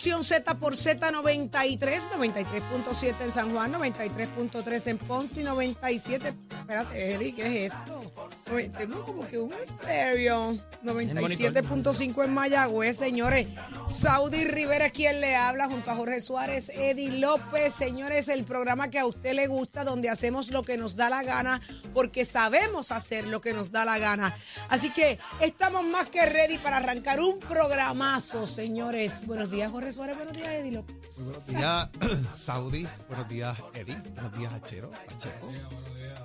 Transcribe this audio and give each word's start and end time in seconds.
Nación 0.00 0.24
Z 0.24 0.54
por 0.58 0.76
Z93, 0.76 1.78
93.7 2.16 3.20
en 3.20 3.32
San 3.32 3.52
Juan, 3.52 3.74
93.3 3.74 4.86
en 4.86 4.96
Ponce 4.96 5.42
y 5.42 5.44
97. 5.44 6.34
Espérate, 6.58 7.14
Eddie, 7.14 7.34
¿qué 7.34 7.66
es 7.66 7.72
esto? 7.74 8.29
Oye, 8.52 8.68
Tengo 8.70 9.04
como 9.04 9.26
que 9.26 9.38
un 9.38 9.52
estéreo. 9.52 10.58
97.5 10.84 12.24
en 12.24 12.34
Mayagüez, 12.34 12.96
señores. 12.96 13.46
Saudi 13.88 14.44
Rivera 14.44 14.86
es 14.86 14.92
quien 14.92 15.20
le 15.20 15.36
habla 15.36 15.68
junto 15.68 15.90
a 15.90 15.94
Jorge 15.94 16.20
Suárez, 16.20 16.70
Eddie 16.70 17.18
López. 17.18 17.72
Señores, 17.72 18.28
el 18.28 18.44
programa 18.44 18.88
que 18.88 18.98
a 18.98 19.06
usted 19.06 19.34
le 19.34 19.46
gusta, 19.46 19.84
donde 19.84 20.08
hacemos 20.08 20.50
lo 20.50 20.62
que 20.62 20.78
nos 20.78 20.96
da 20.96 21.10
la 21.10 21.22
gana, 21.22 21.60
porque 21.92 22.24
sabemos 22.24 22.92
hacer 22.92 23.26
lo 23.28 23.40
que 23.40 23.52
nos 23.52 23.70
da 23.72 23.84
la 23.84 23.98
gana. 23.98 24.34
Así 24.68 24.90
que 24.90 25.18
estamos 25.40 25.84
más 25.84 26.08
que 26.08 26.24
ready 26.24 26.58
para 26.58 26.78
arrancar 26.78 27.20
un 27.20 27.38
programazo, 27.40 28.46
señores. 28.46 29.26
Buenos 29.26 29.50
días, 29.50 29.70
Jorge 29.70 29.92
Suárez. 29.92 30.16
Buenos 30.16 30.36
días, 30.36 30.48
Eddie 30.48 30.72
López. 30.72 30.96
Muy 31.18 31.24
buenos 31.24 31.46
días, 31.46 31.90
Saudi. 32.34 32.88
Buenos 33.08 33.28
días, 33.28 33.58
Eddie. 33.74 33.96
Buenos 34.14 34.38
días, 34.38 34.52
Achero, 34.54 34.90
Pacheco, 35.06 35.52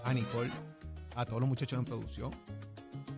a 0.04 0.14
Nicole, 0.14 0.52
a 1.16 1.26
todos 1.26 1.40
los 1.40 1.50
muchachos 1.50 1.80
en 1.80 1.86
producción. 1.86 2.32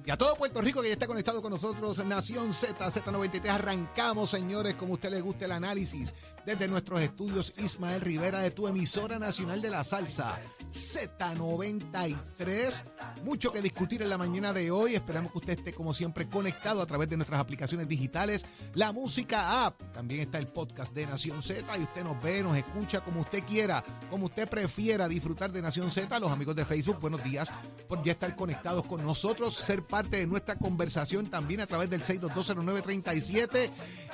Y 0.07 0.09
a 0.09 0.17
todo 0.17 0.35
Puerto 0.35 0.61
Rico 0.61 0.81
que 0.81 0.87
ya 0.87 0.93
está 0.93 1.05
conectado 1.05 1.41
con 1.41 1.51
nosotros, 1.51 2.05
Nación 2.05 2.53
Z, 2.53 2.77
Z93. 2.77 3.49
Arrancamos, 3.49 4.29
señores, 4.29 4.75
como 4.75 4.93
a 4.93 4.95
usted 4.95 5.09
le 5.09 5.19
guste 5.19 5.43
el 5.43 5.51
análisis 5.51 6.15
desde 6.45 6.69
nuestros 6.69 7.01
estudios 7.01 7.53
Ismael 7.57 7.99
Rivera 7.99 8.39
de 8.39 8.51
tu 8.51 8.69
emisora 8.69 9.19
nacional 9.19 9.61
de 9.61 9.69
la 9.69 9.83
salsa, 9.83 10.39
Z93. 10.71 12.85
Mucho 13.25 13.51
que 13.51 13.61
discutir 13.61 14.01
en 14.01 14.09
la 14.09 14.17
mañana 14.17 14.53
de 14.53 14.71
hoy. 14.71 14.95
Esperamos 14.95 15.33
que 15.33 15.39
usted 15.39 15.59
esté, 15.59 15.73
como 15.73 15.93
siempre, 15.93 16.29
conectado 16.29 16.81
a 16.81 16.85
través 16.85 17.09
de 17.09 17.17
nuestras 17.17 17.41
aplicaciones 17.41 17.89
digitales, 17.89 18.45
la 18.75 18.93
música 18.93 19.65
app. 19.65 19.81
También 19.91 20.21
está 20.21 20.37
el 20.37 20.47
podcast 20.47 20.93
de 20.93 21.05
Nación 21.05 21.43
Z 21.43 21.77
y 21.77 21.81
usted 21.81 22.05
nos 22.05 22.23
ve, 22.23 22.41
nos 22.43 22.55
escucha 22.55 23.01
como 23.01 23.19
usted 23.19 23.43
quiera, 23.43 23.83
como 24.09 24.27
usted 24.27 24.47
prefiera 24.47 25.09
disfrutar 25.09 25.51
de 25.51 25.61
Nación 25.61 25.91
Z. 25.91 26.17
Los 26.17 26.31
amigos 26.31 26.55
de 26.55 26.63
Facebook, 26.63 27.01
buenos 27.01 27.21
días 27.25 27.51
por 27.89 28.01
ya 28.03 28.13
estar 28.13 28.37
conectados 28.37 28.87
con 28.87 29.03
nosotros, 29.03 29.53
ser 29.53 29.83
parte 29.83 29.96
de 30.03 30.27
nuestra 30.27 30.55
conversación 30.55 31.27
también 31.27 31.61
a 31.61 31.67
través 31.67 31.89
del 31.89 32.01
6220937. 32.01 33.69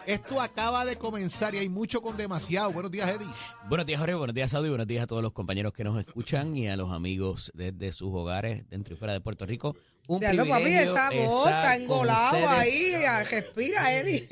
Esto 0.06 0.42
acaba 0.42 0.86
de 0.86 0.98
comenzar 0.98 1.56
y 1.56 1.60
hay 1.60 1.70
mucho 1.70 2.02
con 2.02 2.18
demasiado. 2.18 2.72
Buenos 2.72 2.92
días, 2.92 3.10
Eddie. 3.10 3.28
Buenos 3.70 3.86
días, 3.88 4.00
Jorge. 4.00 4.16
Buenos 4.16 4.34
días, 4.36 4.52
Saudi. 4.52 4.70
Buenos 4.70 4.88
días 4.88 5.04
a 5.04 5.08
todos 5.08 5.22
los 5.22 5.32
compañeros 5.34 5.74
que 5.74 5.84
nos 5.84 6.00
escuchan 6.00 6.56
y 6.56 6.68
a 6.68 6.76
los 6.78 6.92
amigos 6.92 7.52
desde 7.56 7.92
sus 7.94 8.14
hogares 8.14 8.70
dentro 8.70 8.96
y 8.96 8.98
fuera 8.98 9.14
de 9.14 9.22
Puerto 9.22 9.46
Rico. 9.46 9.76
Un 10.08 10.20
Déjalo, 10.20 10.46
papi, 10.46 10.64
privilegio 10.64 10.92
esa 10.92 11.10
voz 11.12 11.48
estar 11.48 11.64
está 11.64 11.74
con 11.74 11.82
engolado 11.84 12.38
ustedes. 12.38 12.50
ahí. 12.50 12.94
ah, 13.08 13.24
Respira, 13.24 13.94
Eddie. 13.98 14.28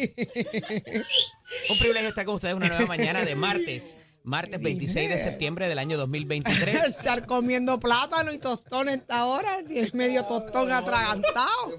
Un 1.70 1.78
privilegio 1.80 2.10
estar 2.10 2.26
con 2.26 2.36
ustedes 2.36 2.56
una 2.56 2.68
nueva 2.68 2.86
mañana 2.88 3.24
de 3.24 3.36
martes. 3.36 3.96
Martes 4.24 4.62
26 4.62 5.10
de 5.10 5.20
septiembre 5.20 5.68
del 5.68 5.80
año 5.80 5.98
2023. 5.98 6.84
Estar 6.86 7.26
comiendo 7.26 7.80
plátano 7.80 8.32
y 8.34 8.40
tostón 8.40 8.90
a 8.90 8.94
esta 8.94 9.26
hora. 9.26 9.64
Tienes 9.68 9.94
medio 9.94 10.24
tostón 10.26 10.72
atragantado. 10.72 11.78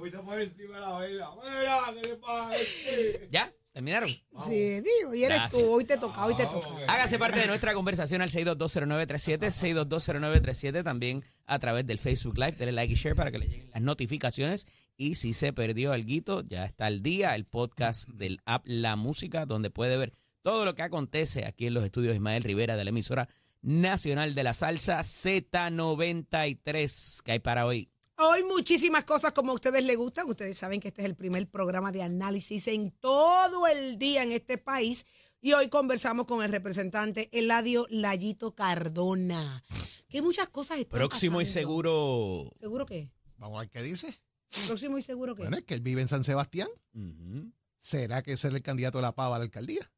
¿Ya? 3.30 3.52
¿Terminaron? 3.72 4.10
Sí, 4.10 4.80
digo, 4.82 5.14
y 5.14 5.24
eres 5.24 5.38
Gracias. 5.38 5.62
tú. 5.62 5.70
Hoy 5.72 5.86
te 5.86 5.96
toca, 5.96 6.26
hoy 6.26 6.34
te 6.36 6.44
toca. 6.44 6.68
Hágase 6.88 7.18
parte 7.18 7.40
de 7.40 7.46
nuestra 7.46 7.72
conversación 7.72 8.20
al 8.20 8.28
6220937, 8.28 9.50
6220937, 9.50 10.84
también 10.84 11.24
a 11.46 11.58
través 11.58 11.86
del 11.86 11.98
Facebook 11.98 12.36
Live. 12.36 12.52
Denle 12.52 12.72
like 12.72 12.92
y 12.92 12.96
share 12.96 13.16
para 13.16 13.30
que 13.30 13.38
le 13.38 13.46
lleguen 13.48 13.70
las 13.70 13.80
notificaciones. 13.80 14.66
Y 14.98 15.14
si 15.14 15.32
se 15.32 15.54
perdió 15.54 15.92
algo, 15.92 16.42
ya 16.46 16.66
está 16.66 16.84
al 16.84 17.02
día 17.02 17.34
el 17.34 17.46
podcast 17.46 18.06
del 18.10 18.40
app 18.44 18.62
La 18.66 18.96
Música, 18.96 19.46
donde 19.46 19.70
puede 19.70 19.96
ver 19.96 20.12
todo 20.42 20.64
lo 20.64 20.74
que 20.74 20.82
acontece 20.82 21.46
aquí 21.46 21.66
en 21.66 21.74
los 21.74 21.84
estudios 21.84 22.14
Ismael 22.14 22.42
Rivera 22.42 22.76
de 22.76 22.84
la 22.84 22.90
emisora 22.90 23.28
nacional 23.62 24.34
de 24.34 24.42
la 24.42 24.52
salsa 24.54 24.98
Z93 25.00 27.22
que 27.22 27.32
hay 27.32 27.38
para 27.38 27.64
hoy. 27.64 27.88
Hoy 28.18 28.42
muchísimas 28.44 29.04
cosas 29.04 29.32
como 29.32 29.52
a 29.52 29.54
ustedes 29.54 29.84
les 29.84 29.96
gustan. 29.96 30.28
Ustedes 30.28 30.58
saben 30.58 30.80
que 30.80 30.88
este 30.88 31.02
es 31.02 31.06
el 31.06 31.14
primer 31.14 31.48
programa 31.48 31.92
de 31.92 32.02
análisis 32.02 32.66
en 32.68 32.90
todo 32.90 33.66
el 33.66 33.98
día 33.98 34.22
en 34.22 34.32
este 34.32 34.58
país. 34.58 35.06
Y 35.40 35.54
hoy 35.54 35.68
conversamos 35.68 36.26
con 36.26 36.44
el 36.44 36.52
representante 36.52 37.28
Eladio 37.32 37.86
Layito 37.90 38.54
Cardona. 38.54 39.64
Que 40.08 40.22
muchas 40.22 40.48
cosas 40.50 40.78
están 40.78 40.98
Próximo 40.98 41.40
y 41.40 41.46
seguro. 41.46 42.52
¿Seguro 42.60 42.86
qué? 42.86 43.10
Vamos 43.38 43.56
a 43.56 43.60
ver 43.60 43.70
qué 43.70 43.82
dice. 43.82 44.20
Próximo 44.66 44.98
y 44.98 45.02
seguro 45.02 45.34
qué. 45.34 45.42
Bueno, 45.42 45.56
es 45.56 45.64
que 45.64 45.74
él 45.74 45.80
vive 45.80 46.00
en 46.00 46.08
San 46.08 46.22
Sebastián. 46.22 46.68
¿Será 47.78 48.22
que 48.22 48.36
ser 48.36 48.52
el 48.52 48.62
candidato 48.62 48.98
de 48.98 49.02
la 49.02 49.14
pava 49.14 49.36
a 49.36 49.38
la 49.38 49.44
alcaldía? 49.44 49.90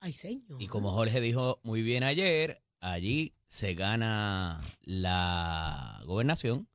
Ay, 0.00 0.12
señor. 0.12 0.60
Y 0.62 0.66
como 0.68 0.92
Jorge 0.92 1.20
dijo 1.20 1.60
muy 1.62 1.82
bien 1.82 2.02
ayer, 2.04 2.62
allí 2.80 3.34
se 3.48 3.74
gana 3.74 4.60
la 4.82 6.00
gobernación 6.06 6.68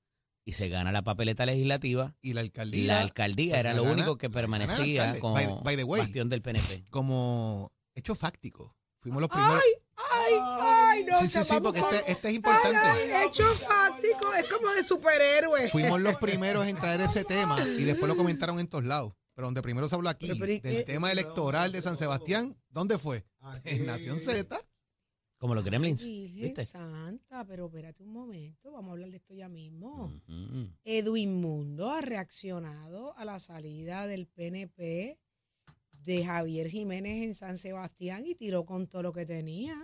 y 0.46 0.54
se 0.54 0.70
gana 0.70 0.92
la 0.92 1.04
papeleta 1.04 1.46
legislativa. 1.46 2.16
Y 2.22 2.34
la 2.34 2.42
alcaldía. 2.42 2.88
la 2.88 3.02
alcaldía 3.02 3.52
pues, 3.54 3.60
era 3.60 3.70
la 3.72 3.78
lo 3.78 3.84
gana- 3.84 3.94
único 3.96 4.18
que 4.18 4.30
permanecía 4.30 5.20
como 5.20 5.36
By- 5.36 5.48
by 5.64 5.76
the 5.78 5.84
way. 5.84 6.02
bastión 6.02 6.30
del 6.30 6.42
PNP. 6.42 6.84
como 6.90 7.72
hecho 7.96 8.16
fáctico. 8.16 8.76
Fuimos 9.02 9.22
los 9.22 9.30
primeros. 9.30 9.62
Ay, 10.14 10.36
ay, 10.62 11.04
no. 11.10 11.20
sí, 11.20 11.28
sí, 11.28 11.44
sí, 11.44 11.56
porque 11.62 11.80
con- 11.80 11.94
este, 11.96 12.12
este 12.12 12.30
es 12.30 12.36
importante. 12.36 12.78
Ay, 12.78 13.10
ay, 13.12 13.28
hecho 13.28 13.44
fáctico, 13.46 14.34
es 14.34 14.46
como 14.50 14.72
de 14.74 14.84
superhéroe. 14.84 15.70
Fuimos 15.70 16.02
los 16.02 16.16
primeros 16.18 16.66
en 16.68 16.76
traer 16.78 17.02
ese 17.02 17.24
tema 17.24 17.60
y 17.62 17.84
después 17.84 18.08
lo 18.08 18.16
comentaron 18.16 18.60
en 18.60 18.68
todos 18.68 18.84
lados. 18.84 19.14
Pero 19.42 19.48
donde 19.48 19.64
primero 19.64 19.88
se 19.88 19.96
habló 19.96 20.08
aquí 20.08 20.28
Pero, 20.28 20.40
pero, 20.40 20.54
¿y 20.54 20.60
del 20.60 20.86
tema 20.86 21.12
electoral 21.12 21.72
de 21.72 21.82
San 21.82 21.98
Sebastián, 21.98 22.56
¿dónde 22.70 23.00
fue? 23.00 23.26
En 23.64 23.88
Nación 23.88 24.20
Z. 24.20 24.56
Como 25.40 25.56
los 25.56 25.66
gremlins. 25.66 26.04
Virgen 26.04 26.44
¿Viste? 26.44 26.64
Santa, 26.64 27.44
pero 27.48 27.66
espérate 27.66 28.04
un 28.04 28.14
momento, 28.14 28.72
vamos 28.72 28.90
a 28.90 28.92
hablar 28.92 29.10
de 29.10 29.18
esto 29.18 29.34
ya 29.34 29.50
mismo. 29.50 30.14
Ujú. 30.28 30.70
Edwin 30.84 31.42
Mundo 31.42 31.90
ha 31.90 32.02
reaccionado 32.02 33.18
a 33.18 33.26
la 33.26 33.40
salida 33.40 34.06
del 34.06 34.28
PNP 34.28 35.18
de 35.92 36.24
Javier 36.24 36.70
Jiménez 36.70 37.24
en 37.24 37.34
San 37.34 37.58
Sebastián 37.58 38.28
y 38.28 38.36
tiró 38.36 38.64
con 38.64 38.86
todo 38.86 39.02
lo 39.02 39.12
que 39.12 39.26
tenía. 39.26 39.76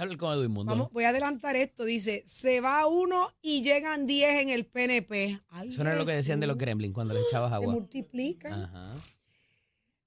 ¿Qué 0.00 0.04
habla 0.04 0.16
con 0.16 0.32
Edwin 0.32 0.50
Mundo? 0.50 0.72
Vamos, 0.72 0.90
voy 0.92 1.04
a 1.04 1.10
adelantar 1.10 1.56
esto. 1.56 1.84
Dice, 1.84 2.22
se 2.24 2.62
va 2.62 2.86
uno 2.86 3.28
y 3.42 3.60
llegan 3.62 4.06
10 4.06 4.44
en 4.44 4.48
el 4.48 4.64
PNP. 4.64 5.42
Ay, 5.50 5.68
Eso 5.68 5.84
no 5.84 5.90
era 5.90 5.98
lo 5.98 6.06
que 6.06 6.12
decían 6.12 6.40
de 6.40 6.46
los 6.46 6.56
gremlins 6.56 6.94
cuando 6.94 7.12
les 7.12 7.26
echabas 7.28 7.50
Se 7.50 7.56
agua. 7.56 7.74
multiplican. 7.74 8.62
Ajá. 8.62 8.94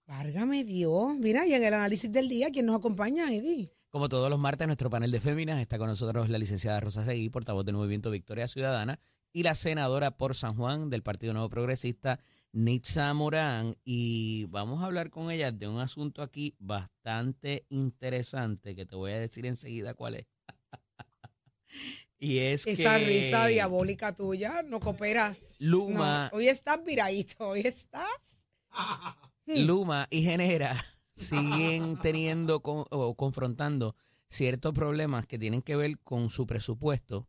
Válgame 0.07 0.63
Dios. 0.63 1.15
Mira, 1.19 1.45
y 1.45 1.53
en 1.53 1.63
el 1.63 1.75
análisis 1.75 2.11
del 2.11 2.27
día, 2.27 2.49
¿quién 2.51 2.65
nos 2.65 2.75
acompaña, 2.75 3.31
Eddie? 3.31 3.71
Como 3.91 4.09
todos 4.09 4.31
los 4.31 4.39
martes, 4.39 4.65
nuestro 4.65 4.89
panel 4.89 5.11
de 5.11 5.19
féminas 5.21 5.61
está 5.61 5.77
con 5.77 5.89
nosotros 5.89 6.27
la 6.27 6.39
licenciada 6.39 6.79
Rosa 6.79 7.05
Seguí, 7.05 7.29
portavoz 7.29 7.63
del 7.63 7.75
Movimiento 7.75 8.09
Victoria 8.09 8.47
Ciudadana, 8.47 8.99
y 9.31 9.43
la 9.43 9.53
senadora 9.53 10.17
por 10.17 10.33
San 10.33 10.55
Juan 10.55 10.89
del 10.89 11.03
Partido 11.03 11.33
Nuevo 11.33 11.49
Progresista, 11.49 12.19
Nitza 12.53 13.13
Morán. 13.13 13.75
Y 13.83 14.45
vamos 14.45 14.81
a 14.81 14.85
hablar 14.85 15.09
con 15.09 15.29
ella 15.31 15.51
de 15.51 15.67
un 15.67 15.79
asunto 15.79 16.21
aquí 16.21 16.55
bastante 16.59 17.65
interesante 17.69 18.75
que 18.75 18.85
te 18.85 18.95
voy 18.95 19.11
a 19.11 19.19
decir 19.19 19.45
enseguida 19.45 19.93
cuál 19.95 20.15
es. 20.15 20.27
y 22.19 22.37
es 22.37 22.65
Esa 22.67 22.99
que 22.99 23.05
risa 23.05 23.47
diabólica 23.47 24.15
tuya, 24.15 24.61
no 24.63 24.79
cooperas. 24.79 25.55
Luma, 25.59 26.29
No, 26.31 26.37
hoy 26.37 26.47
estás 26.47 26.83
viradito, 26.85 27.49
hoy 27.49 27.61
estás. 27.61 28.45
Luma 29.45 30.07
y 30.09 30.21
Genera 30.21 30.81
siguen 31.15 31.99
teniendo 31.99 32.61
con- 32.61 32.85
o 32.91 33.15
confrontando 33.15 33.95
ciertos 34.29 34.73
problemas 34.73 35.27
que 35.27 35.37
tienen 35.37 35.61
que 35.61 35.75
ver 35.75 35.99
con 35.99 36.29
su 36.29 36.45
presupuesto, 36.47 37.27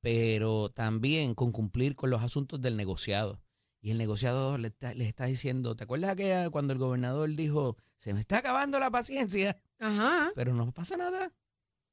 pero 0.00 0.68
también 0.70 1.34
con 1.34 1.52
cumplir 1.52 1.94
con 1.96 2.10
los 2.10 2.22
asuntos 2.22 2.60
del 2.60 2.76
negociado. 2.76 3.40
Y 3.82 3.90
el 3.92 3.98
negociado 3.98 4.58
le 4.58 4.68
está- 4.68 4.94
les 4.94 5.08
está 5.08 5.24
diciendo, 5.26 5.74
¿te 5.74 5.84
acuerdas 5.84 6.10
aquella 6.10 6.50
cuando 6.50 6.72
el 6.72 6.78
gobernador 6.78 7.34
dijo, 7.34 7.76
se 7.96 8.12
me 8.12 8.20
está 8.20 8.38
acabando 8.38 8.78
la 8.78 8.90
paciencia, 8.90 9.56
Ajá. 9.78 10.30
pero 10.34 10.52
no 10.54 10.70
pasa 10.72 10.96
nada? 10.96 11.32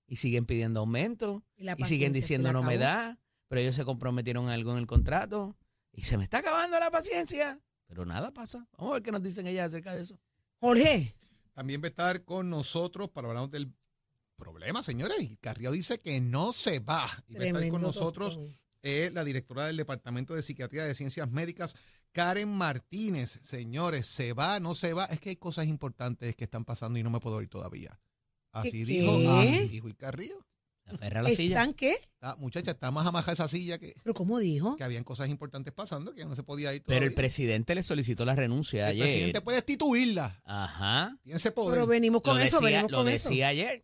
Y 0.06 0.18
siguen 0.18 0.46
pidiendo 0.46 0.82
aumento, 0.82 1.44
la 1.58 1.76
y 1.78 1.84
siguen 1.86 2.14
diciendo 2.14 2.52
no 2.52 2.64
me 2.64 2.78
da, 2.78 3.20
pero 3.48 3.62
ellos 3.62 3.76
se 3.76 3.86
comprometieron 3.86 4.50
a 4.50 4.54
algo 4.54 4.72
en 4.74 4.78
el 4.80 4.88
contrato, 4.88 5.56
y 5.94 6.04
se 6.04 6.18
me 6.18 6.24
está 6.24 6.40
acabando 6.40 6.80
la 6.80 6.92
paciencia, 6.92 7.60
pero 7.88 8.06
nada 8.06 8.34
pasa. 8.34 8.68
Vamos 8.78 8.92
a 8.92 8.94
ver 8.96 9.04
qué 9.04 9.12
nos 9.12 9.24
dicen 9.24 9.48
ellas 9.48 9.68
acerca 9.68 9.96
de 9.96 10.02
eso. 10.02 10.20
Jorge, 10.60 11.16
También 11.54 11.82
va 11.82 11.86
a 11.86 11.90
estar 11.90 12.24
con 12.24 12.50
nosotros 12.50 13.10
para 13.10 13.30
hablar 13.30 13.50
del 13.50 13.74
problema, 14.36 14.84
señores. 14.84 15.20
Y 15.24 15.38
Carrió 15.38 15.72
dice 15.72 16.00
que 16.00 16.20
no 16.22 16.54
se 16.54 16.80
va. 16.80 17.08
Y 17.28 17.36
va 17.36 17.44
a 17.46 17.48
estar 17.48 17.70
con 17.70 17.82
nosotros 17.82 18.36
tostón. 18.36 18.56
Eh, 18.88 19.12
la 19.14 19.24
directora 19.24 19.66
del 19.68 19.78
Departamento 19.78 20.34
de 20.34 20.42
Psiquiatría 20.42 20.84
de 20.86 20.94
Ciencias 20.94 21.30
Médicas, 21.30 21.76
Karen 22.12 22.50
Martínez. 22.50 23.40
Señores, 23.42 24.08
¿se 24.08 24.34
va? 24.34 24.60
¿No 24.60 24.76
se 24.76 24.94
va? 24.94 25.06
Es 25.06 25.20
que 25.20 25.30
hay 25.30 25.36
cosas 25.36 25.66
importantes 25.68 26.36
que 26.36 26.44
están 26.46 26.64
pasando 26.66 26.98
y 26.98 27.04
no 27.04 27.10
me 27.10 27.20
puedo 27.20 27.42
ir 27.42 27.50
todavía. 27.50 28.00
Así 28.52 28.72
¿Qué- 28.72 28.86
dijo, 28.86 29.40
así 29.40 29.68
dijo 29.68 29.88
el 29.88 29.96
Carrillo. 29.96 30.40
Se 30.86 30.96
aferra 30.96 31.22
la 31.22 31.30
silla. 31.32 31.58
¿Están 31.60 31.74
qué? 31.74 31.96
Muchacha, 32.38 32.72
está 32.72 32.92
más 32.92 33.06
amaja 33.06 33.34
esa 33.34 33.50
silla 33.50 33.78
que, 33.78 33.94
¿Pero 34.04 34.14
cómo 34.14 34.40
dijo? 34.40 34.78
que 34.78 34.86
habían 34.86 35.04
cosas 35.04 35.28
importantes 35.28 35.74
pasando 35.74 36.14
que 36.16 36.24
no 36.24 36.34
se 36.34 36.44
podía 36.44 36.74
ir 36.74 36.82
Pero 36.82 36.86
todavía. 36.96 37.08
el 37.10 37.14
presidente 37.14 37.76
le 37.76 37.84
solicitó 37.84 38.24
la 38.24 38.36
renuncia 38.36 38.86
El 38.86 38.92
ayer. 38.94 39.04
presidente 39.04 39.42
puede 39.42 39.58
destituirla. 39.58 40.42
Ajá. 40.46 41.18
Tiene 41.24 41.38
ese 41.38 41.52
poder. 41.52 41.74
Pero 41.74 41.88
venimos 41.88 42.22
con 42.22 42.38
lo 42.38 42.44
eso, 42.44 42.62
decía, 42.62 42.70
venimos 42.78 42.92
lo 42.92 42.98
con 43.00 43.10
eso. 43.10 43.28
decía 43.30 43.50
ayer. 43.50 43.84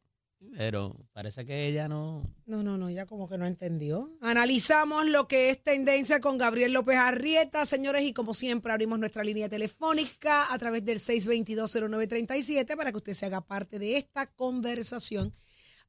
Pero 0.55 0.95
parece 1.13 1.45
que 1.45 1.67
ella 1.67 1.87
no. 1.87 2.23
No, 2.45 2.63
no, 2.63 2.77
no, 2.77 2.89
ya 2.89 3.05
como 3.05 3.27
que 3.27 3.37
no 3.37 3.45
entendió. 3.45 4.11
Analizamos 4.21 5.05
lo 5.05 5.27
que 5.27 5.49
es 5.49 5.63
tendencia 5.63 6.19
con 6.19 6.37
Gabriel 6.37 6.73
López 6.73 6.97
Arrieta, 6.97 7.65
señores, 7.65 8.03
y 8.03 8.13
como 8.13 8.33
siempre 8.33 8.71
abrimos 8.71 8.99
nuestra 8.99 9.23
línea 9.23 9.49
telefónica 9.49 10.53
a 10.53 10.57
través 10.57 10.85
del 10.85 10.99
6220937 10.99 12.75
para 12.75 12.91
que 12.91 12.97
usted 12.97 13.13
se 13.13 13.25
haga 13.25 13.41
parte 13.41 13.79
de 13.79 13.97
esta 13.97 14.27
conversación 14.27 15.33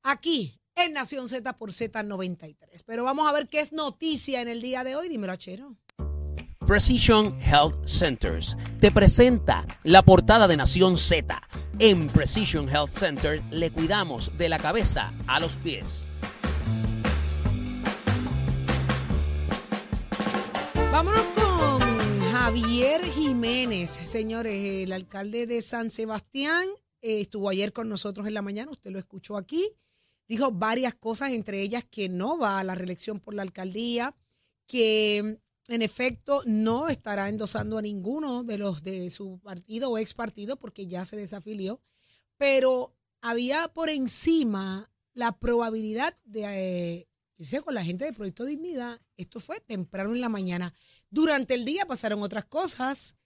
aquí 0.02 0.60
en 0.76 0.92
Nación 0.92 1.28
Z 1.28 1.56
por 1.58 1.70
Z93. 1.70 2.84
Pero 2.86 3.04
vamos 3.04 3.28
a 3.28 3.32
ver 3.32 3.48
qué 3.48 3.60
es 3.60 3.72
noticia 3.72 4.40
en 4.40 4.48
el 4.48 4.60
día 4.60 4.84
de 4.84 4.96
hoy. 4.96 5.08
Dímelo, 5.08 5.32
Achero. 5.32 5.76
Precision 6.66 7.38
Health 7.42 7.86
Centers 7.86 8.56
te 8.80 8.90
presenta 8.90 9.66
la 9.82 10.00
portada 10.00 10.48
de 10.48 10.56
Nación 10.56 10.96
Z. 10.96 11.38
En 11.78 12.06
Precision 12.06 12.70
Health 12.70 12.88
Center 12.88 13.42
le 13.50 13.70
cuidamos 13.70 14.32
de 14.38 14.48
la 14.48 14.58
cabeza 14.58 15.12
a 15.26 15.40
los 15.40 15.56
pies. 15.56 16.06
Vámonos 20.90 21.26
con 21.34 22.20
Javier 22.32 23.04
Jiménez, 23.04 23.90
señores, 23.90 24.84
el 24.84 24.92
alcalde 24.92 25.46
de 25.46 25.60
San 25.60 25.90
Sebastián. 25.90 26.66
eh, 27.02 27.20
estuvo 27.20 27.50
ayer 27.50 27.74
con 27.74 27.90
nosotros 27.90 28.26
en 28.26 28.32
la 28.32 28.40
mañana, 28.40 28.70
usted 28.70 28.90
lo 28.90 28.98
escuchó 28.98 29.36
aquí. 29.36 29.70
Dijo 30.26 30.50
varias 30.50 30.94
cosas, 30.94 31.32
entre 31.32 31.60
ellas 31.60 31.84
que 31.90 32.08
no 32.08 32.38
va 32.38 32.58
a 32.58 32.64
la 32.64 32.74
reelección 32.74 33.18
por 33.18 33.34
la 33.34 33.42
alcaldía, 33.42 34.16
que 34.66 35.38
en 35.68 35.82
efecto 35.82 36.42
no 36.46 36.88
estará 36.88 37.28
endosando 37.28 37.78
a 37.78 37.82
ninguno 37.82 38.44
de 38.44 38.58
los 38.58 38.82
de 38.82 39.08
su 39.10 39.38
partido 39.40 39.90
o 39.90 39.98
ex 39.98 40.14
partido 40.14 40.56
porque 40.56 40.86
ya 40.86 41.04
se 41.04 41.16
desafilió, 41.16 41.80
pero 42.36 42.94
había 43.20 43.68
por 43.68 43.88
encima 43.88 44.90
la 45.14 45.38
probabilidad 45.38 46.16
de 46.24 46.42
eh, 46.44 47.08
irse 47.36 47.62
con 47.62 47.74
la 47.74 47.84
gente 47.84 48.04
de 48.04 48.12
Proyecto 48.12 48.44
Dignidad. 48.44 49.00
Esto 49.16 49.40
fue 49.40 49.60
temprano 49.60 50.12
en 50.12 50.20
la 50.20 50.28
mañana. 50.28 50.74
Durante 51.08 51.54
el 51.54 51.64
día 51.64 51.86
pasaron 51.86 52.22
otras 52.22 52.44
cosas 52.44 53.16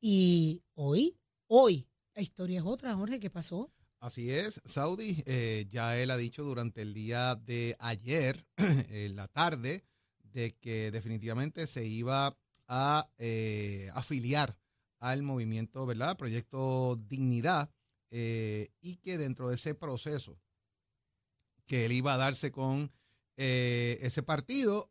y 0.00 0.62
hoy, 0.74 1.16
hoy, 1.46 1.86
la 2.14 2.22
historia 2.22 2.60
es 2.60 2.66
otra, 2.66 2.94
Jorge, 2.94 3.20
¿qué 3.20 3.30
pasó? 3.30 3.72
Así 4.00 4.30
es, 4.30 4.60
Saudi, 4.64 5.22
eh, 5.24 5.66
ya 5.70 5.96
él 5.96 6.10
ha 6.10 6.16
dicho 6.16 6.42
durante 6.42 6.82
el 6.82 6.92
día 6.92 7.36
de 7.36 7.74
ayer, 7.78 8.46
en 8.90 9.16
la 9.16 9.28
tarde, 9.28 9.84
de 10.34 10.52
que 10.56 10.90
definitivamente 10.90 11.66
se 11.66 11.86
iba 11.86 12.36
a 12.66 13.08
eh, 13.18 13.88
afiliar 13.94 14.58
al 14.98 15.22
movimiento, 15.22 15.86
¿verdad? 15.86 16.16
Proyecto 16.16 16.96
Dignidad, 17.08 17.70
eh, 18.10 18.68
y 18.80 18.96
que 18.96 19.16
dentro 19.16 19.48
de 19.48 19.54
ese 19.54 19.74
proceso 19.74 20.38
que 21.66 21.86
él 21.86 21.92
iba 21.92 22.14
a 22.14 22.18
darse 22.18 22.52
con 22.52 22.92
eh, 23.36 23.98
ese 24.02 24.22
partido, 24.22 24.90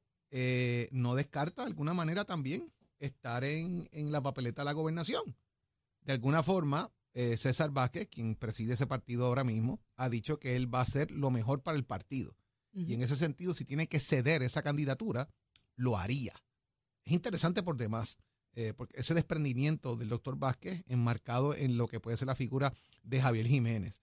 no 0.92 1.14
descarta 1.14 1.62
de 1.62 1.68
alguna 1.68 1.94
manera 1.94 2.26
también 2.26 2.74
estar 2.98 3.44
en, 3.44 3.88
en 3.92 4.12
la 4.12 4.20
papeleta 4.20 4.64
de 4.64 4.66
la 4.66 4.72
gobernación. 4.72 5.38
De 6.02 6.14
alguna 6.14 6.42
forma, 6.42 6.92
César 7.14 7.70
Vázquez, 7.70 8.08
quien 8.08 8.34
preside 8.34 8.74
ese 8.74 8.88
partido 8.88 9.28
ahora 9.28 9.44
mismo, 9.44 9.80
ha 9.96 10.10
dicho 10.10 10.40
que 10.40 10.56
él 10.56 10.74
va 10.74 10.80
a 10.80 10.84
hacer 10.84 11.12
lo 11.12 11.30
mejor 11.30 11.62
para 11.62 11.78
el 11.78 11.86
partido. 11.86 12.36
Y 12.74 12.94
en 12.94 13.02
ese 13.02 13.16
sentido, 13.16 13.54
si 13.54 13.66
tiene 13.66 13.88
que 13.88 14.00
ceder 14.00 14.42
esa 14.42 14.64
candidatura, 14.64 15.30
lo 15.76 15.98
haría. 15.98 16.34
Es 17.04 17.14
interesante 17.14 17.62
por 17.62 17.78
demás, 17.78 18.18
eh, 18.56 18.74
porque 18.76 19.00
ese 19.00 19.14
desprendimiento 19.14 19.96
del 19.96 20.10
doctor 20.10 20.38
Vázquez 20.38 20.84
enmarcado 20.88 21.54
en 21.54 21.78
lo 21.78 21.88
que 21.88 22.00
puede 22.00 22.18
ser 22.18 22.28
la 22.28 22.36
figura 22.36 22.74
de 23.04 23.22
Javier 23.22 23.46
Jiménez. 23.46 24.02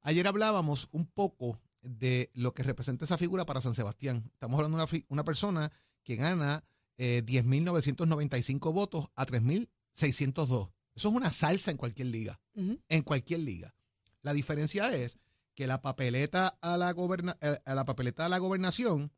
Ayer 0.00 0.26
hablábamos 0.26 0.88
un 0.92 1.06
poco 1.06 1.60
de 1.82 2.30
lo 2.34 2.54
que 2.54 2.62
representa 2.62 3.04
esa 3.04 3.18
figura 3.18 3.44
para 3.44 3.60
San 3.60 3.74
Sebastián. 3.74 4.30
Estamos 4.32 4.58
hablando 4.58 4.78
de 4.78 4.84
una, 4.84 5.04
una 5.08 5.24
persona 5.24 5.72
que 6.02 6.16
gana 6.16 6.64
eh, 6.96 7.22
10.995 7.26 8.72
votos 8.72 9.08
a 9.14 9.26
3.602. 9.26 10.72
Eso 10.94 11.08
es 11.08 11.14
una 11.14 11.30
salsa 11.30 11.70
en 11.70 11.76
cualquier 11.76 12.08
liga 12.08 12.40
en 12.88 13.02
cualquier 13.02 13.40
liga. 13.40 13.74
La 14.22 14.32
diferencia 14.32 14.94
es 14.94 15.16
que 15.58 15.66
la 15.66 15.82
papeleta 15.82 16.56
a 16.62 16.76
la, 16.76 16.92
goberna- 16.94 17.36
eh, 17.40 17.58
a 17.64 17.74
la, 17.74 17.84
papeleta 17.84 18.24
a 18.24 18.28
la 18.28 18.38
gobernación 18.38 19.10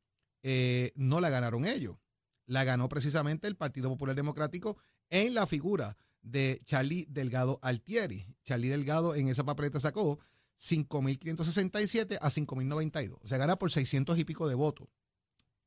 eh, 0.43 0.91
no 0.95 1.21
la 1.21 1.29
ganaron 1.29 1.67
ellos. 1.67 1.99
La 2.47 2.65
ganó 2.65 2.89
precisamente 2.89 3.47
el 3.47 3.59
Partido 3.59 3.91
Popular 3.91 4.17
Democrático 4.17 4.79
en 5.11 5.35
la 5.35 5.47
figura 5.47 5.99
de 6.23 6.63
Charlie 6.65 7.05
Delgado 7.11 7.59
Altieri. 7.61 8.27
Charlie 8.43 8.71
Delgado 8.71 9.15
en 9.15 9.29
esa 9.29 9.45
papeleta 9.45 9.81
sacó 9.81 10.19
5.567 10.59 12.17
a 12.23 12.31
5.092. 12.31 13.19
O 13.23 13.27
sea, 13.29 13.37
gana 13.37 13.57
por 13.57 13.71
600 13.71 14.19
y 14.19 14.25
pico 14.25 14.49
de 14.49 14.55
votos. 14.55 14.89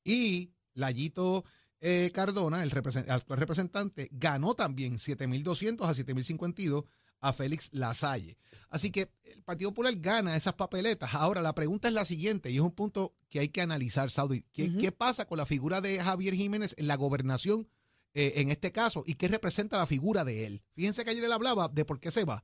Y 0.04 0.54
Layito 0.74 1.46
eh, 1.82 2.10
Cardona, 2.16 2.64
el 2.64 2.72
represen- 2.72 3.08
actual 3.12 3.40
representante, 3.40 4.10
ganó 4.12 4.56
también 4.56 4.96
7.200 4.96 5.86
a 5.86 5.94
7.052 5.94 6.86
a 7.24 7.32
Félix 7.32 7.70
Lasalle. 7.72 8.38
Así 8.70 8.92
que 8.92 9.10
el 9.24 9.44
Partido 9.44 9.72
Popular 9.72 9.94
gana 9.98 10.36
esas 10.36 10.54
papeletas. 10.56 11.14
Ahora, 11.14 11.42
la 11.42 11.56
pregunta 11.56 11.88
es 11.88 11.94
la 11.94 12.06
siguiente, 12.06 12.52
y 12.52 12.56
es 12.56 12.62
un 12.62 12.72
punto 12.72 13.16
que 13.30 13.40
hay 13.40 13.48
que 13.48 13.62
analizar, 13.62 14.12
Saudi. 14.12 14.44
¿Qué, 14.52 14.92
pasa 14.92 15.26
con 15.26 15.38
la 15.38 15.46
figura 15.46 15.80
de 15.80 16.00
Javier 16.00 16.34
Jiménez 16.36 16.76
en 16.78 16.88
la 16.88 16.98
gobernación 16.98 17.70
eh, 18.14 18.34
en 18.38 18.50
este 18.50 18.74
caso? 18.74 19.04
¿Y 19.08 19.16
qué 19.16 19.30
representa 19.30 19.78
la 19.78 19.88
figura 19.88 20.26
de 20.26 20.46
él? 20.46 20.64
Fíjense 20.76 21.06
que 21.06 21.12
ayer 21.12 21.24
él 21.24 21.32
hablaba 21.32 21.70
de 21.70 21.86
por 21.86 22.00
qué 22.00 22.12
se 22.12 22.26
va. 22.26 22.44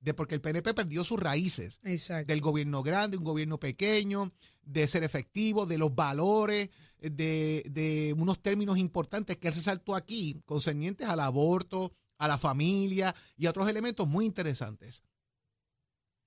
De 0.00 0.12
porque 0.12 0.34
el 0.34 0.42
PNP 0.42 0.74
perdió 0.74 1.02
sus 1.02 1.18
raíces 1.18 1.80
Exacto. 1.82 2.30
del 2.30 2.42
gobierno 2.42 2.82
grande, 2.82 3.16
un 3.16 3.24
gobierno 3.24 3.58
pequeño, 3.58 4.32
de 4.60 4.86
ser 4.86 5.02
efectivo, 5.02 5.64
de 5.64 5.78
los 5.78 5.94
valores, 5.94 6.68
de, 7.00 7.64
de 7.70 8.14
unos 8.18 8.42
términos 8.42 8.76
importantes 8.76 9.38
que 9.38 9.48
él 9.48 9.54
resaltó 9.54 9.94
aquí, 9.94 10.42
concernientes 10.44 11.08
al 11.08 11.20
aborto, 11.20 11.94
a 12.24 12.28
la 12.28 12.38
familia 12.38 13.14
y 13.36 13.46
a 13.46 13.50
otros 13.50 13.68
elementos 13.68 14.08
muy 14.08 14.24
interesantes. 14.24 15.02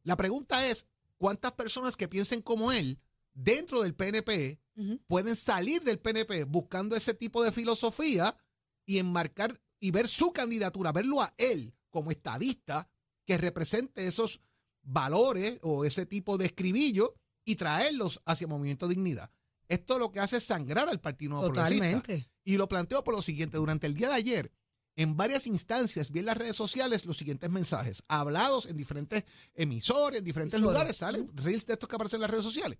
La 0.04 0.16
pregunta 0.16 0.68
es, 0.68 0.90
¿cuántas 1.18 1.54
personas 1.54 1.98
que 1.98 2.08
piensen 2.08 2.42
como 2.42 2.72
él 2.72 3.00
dentro 3.34 3.82
del 3.82 3.96
PNP 3.96 4.60
pueden 5.08 5.36
salir 5.36 5.82
del 5.84 6.00
PNP 6.00 6.44
buscando 6.44 6.96
ese 6.96 7.14
tipo 7.14 7.44
de 7.44 7.52
filosofía 7.52 8.38
y 8.86 9.00
enmarcar 9.00 9.60
y 9.80 9.92
ver 9.92 10.08
su 10.08 10.32
candidatura, 10.32 10.92
verlo 10.92 11.22
a 11.22 11.34
él 11.38 11.76
como 11.90 12.12
estadista 12.12 12.90
que 13.26 13.38
represente 13.38 14.08
esos 14.08 14.42
valores 14.84 15.60
o 15.64 15.84
ese 15.84 16.06
tipo 16.06 16.38
de 16.38 16.46
escribillo 16.46 17.16
y 17.44 17.56
traerlos 17.56 18.22
hacia 18.26 18.46
el 18.46 18.50
Movimiento 18.50 18.88
Dignidad. 18.88 19.32
Esto 19.68 20.00
lo 20.00 20.12
que 20.12 20.20
hace 20.20 20.38
es 20.38 20.46
sangrar 20.46 20.88
al 20.88 21.02
Partido 21.02 21.32
Nuevo 21.32 21.48
Progresista. 21.48 21.86
Totalmente. 21.86 22.32
Y 22.44 22.58
lo 22.58 22.68
planteo 22.68 23.04
por 23.04 23.14
lo 23.14 23.22
siguiente, 23.22 23.58
durante 23.58 23.88
el 23.88 23.96
día 23.96 24.08
de 24.08 24.16
ayer, 24.16 24.52
en 24.98 25.16
varias 25.16 25.46
instancias, 25.46 26.12
vi 26.12 26.20
en 26.20 26.26
las 26.26 26.38
redes 26.38 26.56
sociales 26.56 27.06
los 27.06 27.18
siguientes 27.18 27.52
mensajes, 27.52 28.04
hablados 28.08 28.66
en 28.66 28.76
diferentes 28.76 29.24
emisores, 29.54 30.20
en 30.20 30.26
diferentes 30.26 30.60
lugares, 30.60 30.98
salen 30.98 31.30
reels 31.36 31.68
de 31.68 31.74
estos 31.74 31.88
que 31.88 31.96
aparecen 31.96 32.18
en 32.18 32.22
las 32.22 32.32
redes 32.32 32.44
sociales. 32.44 32.80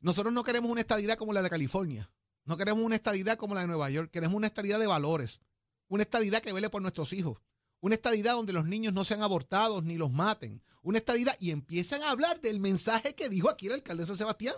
Nosotros 0.00 0.32
no 0.32 0.42
queremos 0.42 0.70
una 0.70 0.80
estadidad 0.80 1.18
como 1.18 1.34
la 1.34 1.42
de 1.42 1.50
California, 1.50 2.10
no 2.46 2.56
queremos 2.56 2.82
una 2.82 2.96
estadidad 2.96 3.36
como 3.36 3.54
la 3.54 3.60
de 3.60 3.66
Nueva 3.66 3.90
York, 3.90 4.10
queremos 4.10 4.34
una 4.34 4.46
estadidad 4.46 4.80
de 4.80 4.86
valores, 4.86 5.42
una 5.88 6.04
estadidad 6.04 6.40
que 6.40 6.54
vele 6.54 6.70
por 6.70 6.80
nuestros 6.80 7.12
hijos, 7.12 7.36
una 7.80 7.96
estadidad 7.96 8.32
donde 8.32 8.54
los 8.54 8.64
niños 8.64 8.94
no 8.94 9.04
sean 9.04 9.20
abortados 9.20 9.84
ni 9.84 9.98
los 9.98 10.10
maten, 10.10 10.62
una 10.82 10.96
estadidad 10.96 11.36
y 11.38 11.50
empiezan 11.50 12.02
a 12.02 12.10
hablar 12.10 12.40
del 12.40 12.60
mensaje 12.60 13.14
que 13.14 13.28
dijo 13.28 13.50
aquí 13.50 13.66
el 13.66 13.74
alcalde 13.74 14.04
de 14.04 14.06
San 14.06 14.16
Sebastián. 14.16 14.56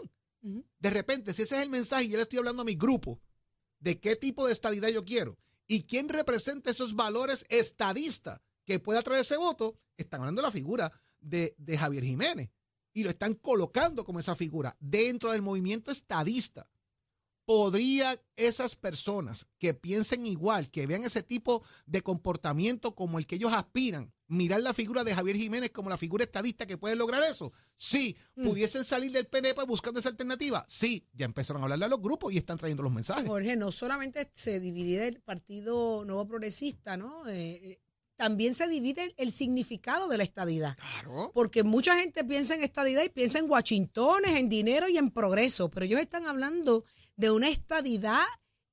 De 0.79 0.91
repente, 0.91 1.35
si 1.35 1.43
ese 1.43 1.57
es 1.57 1.62
el 1.62 1.71
mensaje, 1.71 2.05
y 2.05 2.11
yo 2.11 2.19
le 2.19 2.23
estoy 2.23 2.38
hablando 2.38 2.62
a 2.62 2.65
mi 2.65 2.76
grupo 2.76 3.21
de 3.81 3.99
qué 3.99 4.15
tipo 4.15 4.47
de 4.47 4.53
estadidad 4.53 4.91
yo 4.91 5.05
quiero 5.05 5.37
y 5.67 5.83
quién 5.85 6.09
representa 6.09 6.71
esos 6.71 6.95
valores 6.95 7.45
estadistas 7.49 8.41
que 8.65 8.79
pueda 8.79 9.03
traer 9.03 9.21
ese 9.23 9.37
voto, 9.37 9.79
están 9.97 10.21
hablando 10.21 10.43
de 10.43 10.49
la 10.49 10.53
figura 10.53 10.93
de, 11.21 11.55
de 11.59 11.79
Javier 11.79 12.05
Jiménez 12.05 12.51
y 12.93 13.05
lo 13.05 13.11
están 13.11 13.35
colocando 13.35 14.05
como 14.05 14.19
esa 14.19 14.35
figura 14.35 14.77
dentro 14.81 15.33
del 15.33 15.43
movimiento 15.43 15.91
estadista. 15.91 16.69
¿Podría 17.47 18.21
esas 18.35 18.75
personas 18.75 19.47
que 19.59 19.73
piensen 19.73 20.26
igual, 20.26 20.69
que 20.69 20.87
vean 20.87 21.05
ese 21.05 21.23
tipo 21.23 21.65
de 21.87 22.03
comportamiento 22.03 22.97
como 22.97 23.21
el 23.21 23.26
que 23.26 23.37
ellos 23.37 23.53
aspiran, 23.53 24.12
mirar 24.26 24.61
la 24.62 24.75
figura 24.75 25.05
de 25.05 25.15
Javier 25.15 25.37
Jiménez 25.37 25.71
como 25.71 25.88
la 25.88 25.97
figura 25.97 26.25
estadista 26.25 26.67
que 26.67 26.76
puede 26.76 26.97
lograr 26.97 27.23
eso? 27.23 27.53
Sí. 27.76 28.17
¿Pudiesen 28.35 28.85
salir 28.85 29.12
del 29.12 29.29
PNP 29.29 29.65
buscando 29.65 30.00
esa 30.00 30.09
alternativa? 30.09 30.65
Sí. 30.69 31.07
Ya 31.12 31.25
empezaron 31.25 31.62
a 31.62 31.67
hablarle 31.67 31.85
a 31.85 31.88
los 31.88 32.03
grupos 32.03 32.33
y 32.33 32.38
están 32.38 32.59
trayendo 32.59 32.83
los 32.83 32.93
mensajes. 32.93 33.29
Jorge, 33.29 33.55
no 33.55 33.71
solamente 33.71 34.29
se 34.33 34.59
divide 34.59 35.07
el 35.07 35.21
Partido 35.21 36.05
Nuevo 36.05 36.26
Progresista, 36.26 36.97
¿no? 36.97 37.29
Eh, 37.29 37.81
también 38.17 38.55
se 38.55 38.67
divide 38.67 39.05
el, 39.05 39.15
el 39.19 39.33
significado 39.33 40.09
de 40.09 40.19
la 40.19 40.25
estadidad. 40.25 40.76
Claro. 40.76 41.31
Porque 41.33 41.62
mucha 41.62 41.97
gente 41.97 42.25
piensa 42.25 42.57
en 42.57 42.65
estadidad 42.65 43.05
y 43.05 43.09
piensa 43.09 43.38
en 43.38 43.49
Washingtones, 43.49 44.33
en 44.33 44.49
dinero 44.49 44.88
y 44.88 44.99
en 44.99 45.11
progreso, 45.11 45.71
pero 45.71 45.87
ellos 45.87 46.00
están 46.00 46.26
hablando 46.26 46.85
de 47.17 47.31
una 47.31 47.49
estadidad 47.49 48.25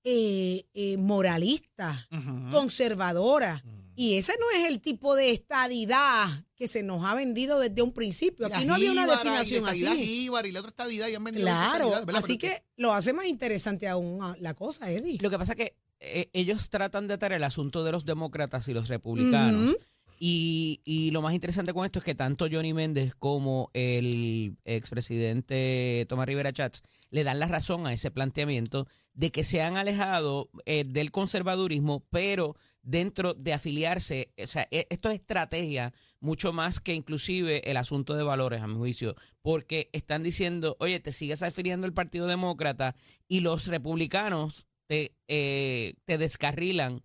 eh, 0.03 0.65
eh, 0.73 0.97
moralista, 0.97 2.07
conservadora. 2.51 3.63
Y 3.95 4.15
ese 4.15 4.33
no 4.39 4.45
es 4.59 4.67
el 4.67 4.81
tipo 4.81 5.15
de 5.15 5.31
estadidad 5.31 6.27
que 6.55 6.67
se 6.67 6.81
nos 6.81 7.05
ha 7.05 7.13
vendido 7.13 7.59
desde 7.59 7.81
un 7.81 7.91
principio. 7.91 8.47
Aquí 8.47 8.65
no 8.65 8.73
había 8.73 8.91
una 8.91 9.03
y 9.03 9.07
la 9.07 9.13
definición 9.13 9.63
estadidad 9.65 9.93
así. 9.93 10.25
Y 10.25 10.51
la 10.51 10.59
otra 10.59 10.69
estadidad 10.69 11.07
y 11.09 11.15
han 11.15 11.23
vendido 11.23 11.45
Claro, 11.45 11.93
así 12.13 12.37
Pero 12.37 12.53
que 12.53 12.63
lo 12.77 12.93
hace 12.93 13.13
más 13.13 13.27
interesante 13.27 13.87
aún 13.87 14.19
ah, 14.21 14.35
la 14.39 14.55
cosa, 14.55 14.89
Eddie. 14.89 15.19
Lo 15.21 15.29
que 15.29 15.37
pasa 15.37 15.53
es 15.53 15.57
que 15.57 15.77
eh, 15.99 16.29
ellos 16.33 16.69
tratan 16.69 17.07
de 17.07 17.13
atar 17.13 17.31
el 17.33 17.43
asunto 17.43 17.83
de 17.83 17.91
los 17.91 18.03
demócratas 18.03 18.67
y 18.67 18.73
los 18.73 18.87
republicanos. 18.89 19.77
Y, 20.25 20.79
y 20.85 21.11
lo 21.11 21.21
más 21.21 21.33
interesante 21.33 21.73
con 21.73 21.83
esto 21.83 21.99
es 21.99 22.05
que 22.05 22.15
tanto 22.15 22.47
Johnny 22.49 22.73
Méndez 22.73 23.13
como 23.13 23.69
el 23.73 24.55
expresidente 24.63 26.05
Tomás 26.07 26.27
Rivera 26.27 26.53
Chats 26.53 26.81
le 27.09 27.25
dan 27.25 27.39
la 27.39 27.49
razón 27.49 27.87
a 27.87 27.91
ese 27.91 28.09
planteamiento 28.09 28.87
de 29.13 29.31
que 29.31 29.43
se 29.43 29.61
han 29.61 29.75
alejado 29.75 30.49
eh, 30.65 30.85
del 30.87 31.11
conservadurismo, 31.11 32.05
pero 32.09 32.55
dentro 32.83 33.33
de 33.33 33.51
afiliarse, 33.51 34.31
o 34.41 34.47
sea, 34.47 34.65
e- 34.71 34.87
esto 34.89 35.09
es 35.09 35.15
estrategia 35.15 35.93
mucho 36.21 36.53
más 36.53 36.79
que 36.79 36.93
inclusive 36.93 37.69
el 37.69 37.75
asunto 37.75 38.13
de 38.13 38.23
valores, 38.23 38.61
a 38.61 38.67
mi 38.67 38.75
juicio, 38.75 39.15
porque 39.41 39.89
están 39.91 40.23
diciendo, 40.23 40.77
oye, 40.79 41.01
te 41.01 41.11
sigues 41.11 41.43
afiliando 41.43 41.85
al 41.85 41.91
Partido 41.91 42.27
Demócrata 42.27 42.95
y 43.27 43.41
los 43.41 43.67
republicanos 43.67 44.67
te, 44.87 45.17
eh, 45.27 45.95
te 46.05 46.17
descarrilan 46.17 47.03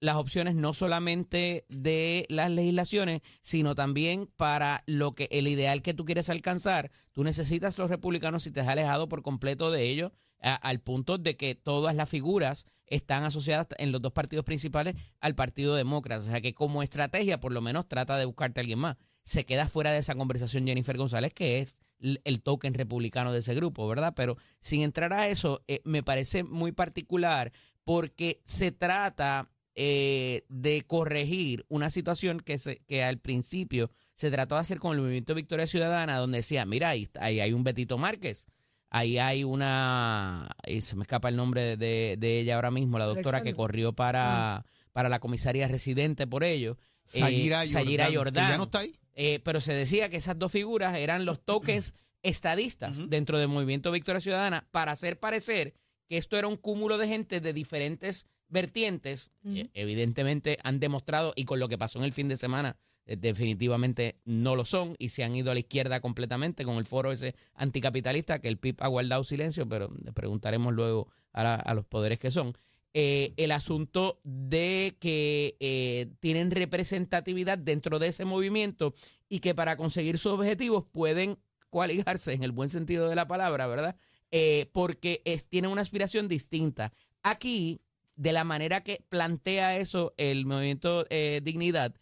las 0.00 0.16
opciones 0.16 0.54
no 0.54 0.72
solamente 0.72 1.66
de 1.68 2.26
las 2.28 2.50
legislaciones, 2.50 3.20
sino 3.42 3.74
también 3.74 4.26
para 4.36 4.82
lo 4.86 5.14
que 5.14 5.28
el 5.30 5.46
ideal 5.46 5.82
que 5.82 5.94
tú 5.94 6.04
quieres 6.04 6.30
alcanzar. 6.30 6.90
Tú 7.12 7.22
necesitas 7.22 7.78
los 7.78 7.90
republicanos 7.90 8.46
y 8.46 8.50
te 8.50 8.60
has 8.60 8.68
alejado 8.68 9.08
por 9.08 9.22
completo 9.22 9.70
de 9.70 9.84
ellos 9.84 10.12
al 10.42 10.80
punto 10.80 11.18
de 11.18 11.36
que 11.36 11.54
todas 11.54 11.94
las 11.94 12.08
figuras 12.08 12.64
están 12.86 13.24
asociadas 13.24 13.68
en 13.78 13.92
los 13.92 14.00
dos 14.00 14.12
partidos 14.12 14.44
principales 14.44 14.96
al 15.20 15.34
Partido 15.34 15.74
Demócrata. 15.74 16.24
O 16.24 16.28
sea 16.28 16.40
que 16.40 16.54
como 16.54 16.82
estrategia, 16.82 17.38
por 17.38 17.52
lo 17.52 17.60
menos 17.60 17.86
trata 17.86 18.16
de 18.16 18.24
buscarte 18.24 18.60
a 18.60 18.62
alguien 18.62 18.78
más. 18.78 18.96
Se 19.22 19.44
queda 19.44 19.68
fuera 19.68 19.92
de 19.92 19.98
esa 19.98 20.14
conversación 20.14 20.66
Jennifer 20.66 20.96
González, 20.96 21.32
que 21.34 21.60
es 21.60 21.76
el 22.00 22.42
token 22.42 22.72
republicano 22.72 23.32
de 23.32 23.40
ese 23.40 23.54
grupo, 23.54 23.86
¿verdad? 23.86 24.14
Pero 24.16 24.36
sin 24.60 24.80
entrar 24.80 25.12
a 25.12 25.28
eso, 25.28 25.62
eh, 25.68 25.82
me 25.84 26.02
parece 26.02 26.42
muy 26.42 26.72
particular 26.72 27.52
porque 27.84 28.40
se 28.44 28.72
trata 28.72 29.50
eh, 29.74 30.44
de 30.48 30.82
corregir 30.82 31.64
una 31.68 31.90
situación 31.90 32.40
que, 32.40 32.58
se, 32.58 32.78
que 32.86 33.02
al 33.04 33.18
principio 33.18 33.90
se 34.14 34.30
trató 34.30 34.56
de 34.56 34.62
hacer 34.62 34.78
con 34.78 34.96
el 34.96 35.02
movimiento 35.02 35.34
Victoria 35.34 35.66
Ciudadana, 35.66 36.18
donde 36.18 36.38
decía, 36.38 36.66
mira, 36.66 36.90
ahí, 36.90 37.08
ahí 37.20 37.40
hay 37.40 37.52
un 37.52 37.64
Betito 37.64 37.96
Márquez, 37.96 38.46
ahí 38.90 39.18
hay 39.18 39.44
una, 39.44 40.48
y 40.66 40.80
se 40.80 40.96
me 40.96 41.02
escapa 41.02 41.28
el 41.28 41.36
nombre 41.36 41.76
de, 41.76 42.16
de 42.18 42.40
ella 42.40 42.56
ahora 42.56 42.70
mismo, 42.70 42.98
la 42.98 43.06
doctora 43.06 43.42
que 43.42 43.54
corrió 43.54 43.92
para, 43.92 44.64
para 44.92 45.08
la 45.08 45.20
comisaría 45.20 45.68
residente 45.68 46.26
por 46.26 46.44
ello. 46.44 46.76
eh, 47.14 47.20
Sayira 47.20 47.66
Sayira 47.66 48.04
Jordán, 48.06 48.16
Jordán. 48.16 48.44
que 48.46 48.50
ya 48.50 48.58
no 48.58 48.64
está 48.64 48.78
ahí. 48.80 48.92
Eh, 49.14 49.40
pero 49.44 49.60
se 49.60 49.72
decía 49.74 50.08
que 50.08 50.16
esas 50.16 50.38
dos 50.38 50.50
figuras 50.52 50.96
eran 50.96 51.24
los 51.24 51.44
toques 51.44 51.94
estadistas 52.22 53.08
dentro 53.08 53.38
del 53.38 53.48
movimiento 53.48 53.90
Victoria 53.92 54.20
Ciudadana 54.20 54.66
para 54.70 54.92
hacer 54.92 55.18
parecer 55.18 55.74
que 56.06 56.16
esto 56.16 56.36
era 56.36 56.48
un 56.48 56.56
cúmulo 56.56 56.98
de 56.98 57.06
gente 57.08 57.40
de 57.40 57.52
diferentes 57.52 58.26
vertientes. 58.50 59.30
Eh, 59.44 59.68
evidentemente 59.74 60.58
han 60.62 60.80
demostrado, 60.80 61.32
y 61.36 61.44
con 61.44 61.58
lo 61.60 61.68
que 61.68 61.78
pasó 61.78 61.98
en 61.98 62.04
el 62.04 62.12
fin 62.12 62.28
de 62.28 62.36
semana, 62.36 62.76
eh, 63.06 63.16
definitivamente 63.16 64.16
no 64.24 64.56
lo 64.56 64.64
son 64.64 64.94
y 64.98 65.08
se 65.08 65.24
han 65.24 65.34
ido 65.34 65.50
a 65.50 65.54
la 65.54 65.60
izquierda 65.60 66.00
completamente 66.00 66.64
con 66.64 66.76
el 66.76 66.84
foro 66.84 67.10
ese 67.12 67.34
anticapitalista 67.54 68.40
que 68.40 68.48
el 68.48 68.58
PIB 68.58 68.76
ha 68.80 68.88
guardado 68.88 69.24
silencio, 69.24 69.68
pero 69.68 69.90
le 70.04 70.12
preguntaremos 70.12 70.74
luego 70.74 71.08
a, 71.32 71.42
la- 71.42 71.54
a 71.54 71.74
los 71.74 71.86
poderes 71.86 72.18
que 72.18 72.30
son. 72.30 72.52
Eh, 72.92 73.34
el 73.36 73.52
asunto 73.52 74.18
de 74.24 74.96
que 74.98 75.56
eh, 75.60 76.08
tienen 76.18 76.50
representatividad 76.50 77.56
dentro 77.56 78.00
de 78.00 78.08
ese 78.08 78.24
movimiento 78.24 78.94
y 79.28 79.38
que 79.38 79.54
para 79.54 79.76
conseguir 79.76 80.18
sus 80.18 80.32
objetivos 80.32 80.84
pueden 80.90 81.38
coaligarse 81.70 82.32
en 82.32 82.42
el 82.42 82.50
buen 82.50 82.68
sentido 82.68 83.08
de 83.08 83.14
la 83.14 83.28
palabra, 83.28 83.68
¿verdad? 83.68 83.94
Eh, 84.32 84.66
porque 84.72 85.22
es, 85.24 85.44
tienen 85.44 85.70
una 85.70 85.82
aspiración 85.82 86.26
distinta. 86.26 86.92
Aquí, 87.22 87.80
de 88.20 88.32
la 88.32 88.44
manera 88.44 88.82
que 88.82 89.02
plantea 89.08 89.78
eso 89.78 90.12
el 90.18 90.44
movimiento 90.44 91.06
eh, 91.08 91.40
Dignidad, 91.42 91.94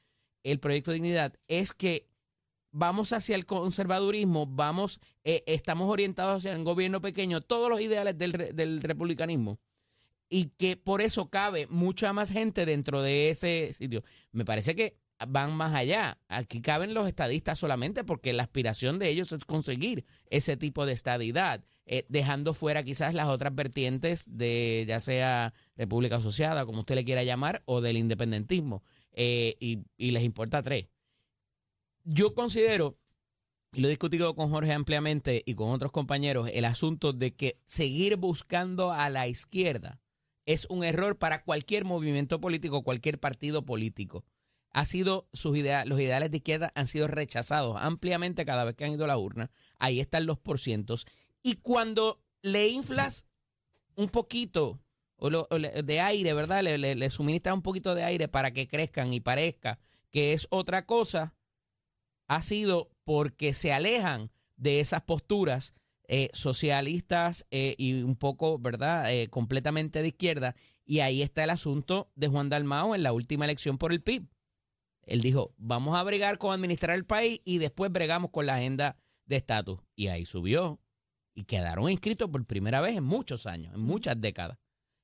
el 0.42 0.58
proyecto 0.58 0.90
Dignidad, 0.90 1.38
es 1.46 1.74
que 1.74 2.08
vamos 2.72 3.12
hacia 3.12 3.36
el 3.36 3.46
conservadurismo, 3.46 4.44
vamos, 4.44 4.98
eh, 5.22 5.44
estamos 5.46 5.88
orientados 5.88 6.38
hacia 6.38 6.56
un 6.56 6.64
gobierno 6.64 7.00
pequeño, 7.00 7.40
todos 7.40 7.70
los 7.70 7.80
ideales 7.80 8.18
del, 8.18 8.32
del 8.32 8.82
republicanismo. 8.82 9.60
Y 10.28 10.46
que 10.58 10.76
por 10.76 11.02
eso 11.02 11.30
cabe 11.30 11.68
mucha 11.68 12.12
más 12.12 12.32
gente 12.32 12.66
dentro 12.66 13.00
de 13.00 13.30
ese 13.30 13.72
sitio. 13.72 14.02
Me 14.32 14.44
parece 14.44 14.74
que 14.74 14.96
van 15.26 15.52
más 15.52 15.74
allá. 15.74 16.18
Aquí 16.28 16.60
caben 16.60 16.94
los 16.94 17.08
estadistas 17.08 17.58
solamente 17.58 18.04
porque 18.04 18.32
la 18.32 18.44
aspiración 18.44 18.98
de 18.98 19.08
ellos 19.08 19.32
es 19.32 19.44
conseguir 19.44 20.04
ese 20.30 20.56
tipo 20.56 20.86
de 20.86 20.92
estadidad, 20.92 21.64
eh, 21.86 22.06
dejando 22.08 22.54
fuera 22.54 22.82
quizás 22.82 23.14
las 23.14 23.28
otras 23.28 23.54
vertientes 23.54 24.24
de 24.28 24.84
ya 24.86 25.00
sea 25.00 25.54
República 25.76 26.16
Asociada, 26.16 26.66
como 26.66 26.80
usted 26.80 26.94
le 26.94 27.04
quiera 27.04 27.24
llamar, 27.24 27.62
o 27.64 27.80
del 27.80 27.96
independentismo. 27.96 28.82
Eh, 29.12 29.56
y, 29.58 29.80
y 29.96 30.12
les 30.12 30.22
importa 30.22 30.62
tres. 30.62 30.86
Yo 32.04 32.34
considero, 32.34 32.98
y 33.72 33.80
lo 33.80 33.88
he 33.88 33.90
discutido 33.90 34.34
con 34.34 34.50
Jorge 34.50 34.72
ampliamente 34.72 35.42
y 35.44 35.54
con 35.54 35.70
otros 35.70 35.92
compañeros, 35.92 36.48
el 36.52 36.64
asunto 36.64 37.12
de 37.12 37.34
que 37.34 37.58
seguir 37.64 38.16
buscando 38.16 38.92
a 38.92 39.10
la 39.10 39.26
izquierda 39.28 40.00
es 40.46 40.66
un 40.70 40.82
error 40.82 41.18
para 41.18 41.42
cualquier 41.42 41.84
movimiento 41.84 42.40
político, 42.40 42.82
cualquier 42.82 43.20
partido 43.20 43.66
político. 43.66 44.24
Ha 44.72 44.84
sido 44.84 45.28
sus 45.32 45.56
idea- 45.56 45.84
los 45.84 45.98
ideales 46.00 46.30
de 46.30 46.36
izquierda 46.38 46.72
han 46.74 46.86
sido 46.86 47.08
rechazados 47.08 47.76
ampliamente 47.80 48.44
cada 48.44 48.64
vez 48.64 48.76
que 48.76 48.84
han 48.84 48.92
ido 48.92 49.04
a 49.04 49.08
la 49.08 49.18
urna. 49.18 49.50
Ahí 49.78 50.00
están 50.00 50.26
los 50.26 50.38
porcientos. 50.38 51.06
Y 51.42 51.54
cuando 51.56 52.22
le 52.42 52.68
inflas 52.68 53.26
un 53.96 54.08
poquito 54.08 54.80
o 55.16 55.30
lo- 55.30 55.48
de 55.48 56.00
aire, 56.00 56.32
¿verdad? 56.34 56.62
Le 56.62 57.10
suministras 57.10 57.54
un 57.54 57.62
poquito 57.62 57.94
de 57.96 58.04
aire 58.04 58.28
para 58.28 58.52
que 58.52 58.68
crezcan 58.68 59.12
y 59.12 59.20
parezca 59.20 59.78
que 60.10 60.32
es 60.32 60.46
otra 60.50 60.86
cosa, 60.86 61.34
ha 62.28 62.42
sido 62.42 62.90
porque 63.04 63.52
se 63.54 63.72
alejan 63.72 64.30
de 64.56 64.80
esas 64.80 65.02
posturas 65.02 65.74
eh, 66.10 66.30
socialistas 66.32 67.46
eh, 67.50 67.74
y 67.78 68.02
un 68.02 68.16
poco, 68.16 68.58
¿verdad?, 68.58 69.12
Eh, 69.12 69.28
completamente 69.28 70.00
de 70.00 70.08
izquierda. 70.08 70.54
Y 70.86 71.00
ahí 71.00 71.20
está 71.20 71.44
el 71.44 71.50
asunto 71.50 72.10
de 72.14 72.28
Juan 72.28 72.48
Dalmao 72.48 72.94
en 72.94 73.02
la 73.02 73.12
última 73.12 73.44
elección 73.44 73.76
por 73.76 73.92
el 73.92 74.02
PIB. 74.02 74.26
Él 75.08 75.22
dijo, 75.22 75.54
vamos 75.56 75.96
a 75.96 76.02
bregar 76.02 76.38
con 76.38 76.52
administrar 76.52 76.96
el 76.96 77.06
país 77.06 77.40
y 77.44 77.58
después 77.58 77.90
bregamos 77.90 78.30
con 78.30 78.46
la 78.46 78.56
agenda 78.56 78.96
de 79.24 79.36
estatus. 79.36 79.80
Y 79.96 80.08
ahí 80.08 80.26
subió. 80.26 80.80
Y 81.34 81.44
quedaron 81.44 81.90
inscritos 81.90 82.28
por 82.30 82.44
primera 82.46 82.80
vez 82.80 82.96
en 82.96 83.04
muchos 83.04 83.46
años, 83.46 83.74
en 83.74 83.80
muchas 83.80 84.20
décadas. 84.20 84.58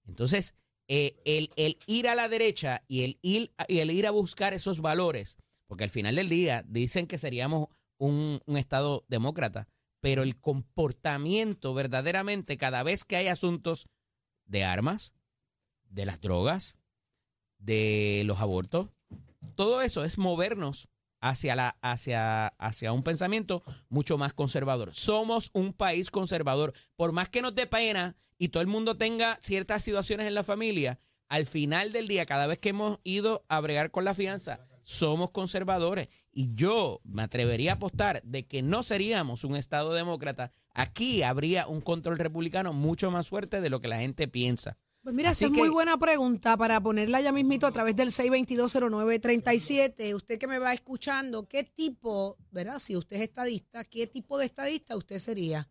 Entonces, 0.06 0.54
eh, 0.88 1.16
el, 1.24 1.50
el 1.56 1.78
ir 1.86 2.08
a 2.08 2.14
la 2.14 2.28
derecha 2.28 2.82
y 2.88 3.04
el, 3.04 3.18
ir, 3.22 3.52
y 3.68 3.78
el 3.78 3.90
ir 3.90 4.06
a 4.06 4.10
buscar 4.10 4.52
esos 4.52 4.80
valores, 4.80 5.38
porque 5.66 5.84
al 5.84 5.90
final 5.90 6.16
del 6.16 6.28
día 6.28 6.64
dicen 6.66 7.06
que 7.06 7.18
seríamos 7.18 7.68
un, 7.98 8.40
un 8.44 8.56
Estado 8.58 9.04
demócrata, 9.08 9.68
pero 10.00 10.22
el 10.22 10.38
comportamiento 10.38 11.72
verdaderamente 11.72 12.58
cada 12.58 12.82
vez 12.82 13.04
que 13.04 13.16
hay 13.16 13.28
asuntos 13.28 13.86
de 14.44 14.64
armas, 14.64 15.14
de 15.88 16.04
las 16.04 16.20
drogas, 16.20 16.74
de 17.58 18.22
los 18.26 18.40
abortos, 18.40 18.90
todo 19.54 19.82
eso 19.82 20.04
es 20.04 20.18
movernos 20.18 20.88
hacia, 21.20 21.56
la, 21.56 21.76
hacia, 21.80 22.48
hacia 22.48 22.92
un 22.92 23.02
pensamiento 23.02 23.62
mucho 23.88 24.18
más 24.18 24.34
conservador. 24.34 24.94
Somos 24.94 25.50
un 25.54 25.72
país 25.72 26.10
conservador. 26.10 26.74
Por 26.96 27.12
más 27.12 27.28
que 27.30 27.42
nos 27.42 27.54
dé 27.54 27.66
pena 27.66 28.14
y 28.36 28.48
todo 28.48 28.60
el 28.60 28.66
mundo 28.66 28.96
tenga 28.96 29.38
ciertas 29.40 29.82
situaciones 29.82 30.26
en 30.26 30.34
la 30.34 30.44
familia, 30.44 30.98
al 31.28 31.46
final 31.46 31.92
del 31.92 32.06
día, 32.06 32.26
cada 32.26 32.46
vez 32.46 32.58
que 32.58 32.68
hemos 32.68 32.98
ido 33.02 33.44
a 33.48 33.58
bregar 33.60 33.90
con 33.90 34.04
la 34.04 34.14
fianza, 34.14 34.60
somos 34.82 35.30
conservadores. 35.30 36.08
Y 36.30 36.54
yo 36.54 37.00
me 37.04 37.22
atrevería 37.22 37.72
a 37.72 37.74
apostar 37.76 38.22
de 38.22 38.46
que 38.46 38.62
no 38.62 38.82
seríamos 38.82 39.44
un 39.44 39.56
Estado 39.56 39.94
demócrata. 39.94 40.52
Aquí 40.74 41.22
habría 41.22 41.66
un 41.66 41.80
control 41.80 42.18
republicano 42.18 42.72
mucho 42.72 43.10
más 43.10 43.28
fuerte 43.28 43.60
de 43.60 43.70
lo 43.70 43.80
que 43.80 43.88
la 43.88 43.98
gente 43.98 44.28
piensa. 44.28 44.76
Pues 45.04 45.14
mira, 45.14 45.30
Así 45.30 45.44
esa 45.44 45.52
es 45.52 45.58
muy 45.58 45.68
buena 45.68 45.96
pregunta 45.98 46.56
para 46.56 46.80
ponerla 46.80 47.20
ya 47.20 47.30
mismito 47.30 47.66
a 47.66 47.72
través 47.72 47.94
del 47.94 48.08
6220937. 48.08 50.14
Usted 50.14 50.38
que 50.38 50.46
me 50.46 50.58
va 50.58 50.72
escuchando, 50.72 51.46
¿qué 51.46 51.62
tipo, 51.62 52.38
verdad? 52.50 52.78
Si 52.78 52.96
usted 52.96 53.16
es 53.16 53.22
estadista, 53.24 53.84
¿qué 53.84 54.06
tipo 54.06 54.38
de 54.38 54.46
estadista 54.46 54.96
usted 54.96 55.18
sería? 55.18 55.70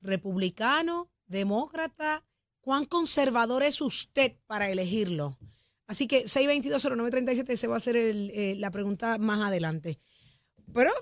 ¿Republicano? 0.00 1.10
¿Demócrata? 1.26 2.24
¿Cuán 2.62 2.86
conservador 2.86 3.62
es 3.62 3.82
usted 3.82 4.38
para 4.46 4.70
elegirlo? 4.70 5.38
Así 5.86 6.06
que 6.06 6.24
6220937 6.24 7.56
se 7.56 7.66
va 7.66 7.74
a 7.74 7.76
hacer 7.76 7.98
el, 7.98 8.30
eh, 8.30 8.54
la 8.56 8.70
pregunta 8.70 9.18
más 9.18 9.46
adelante. 9.46 10.00
Pero 10.72 10.92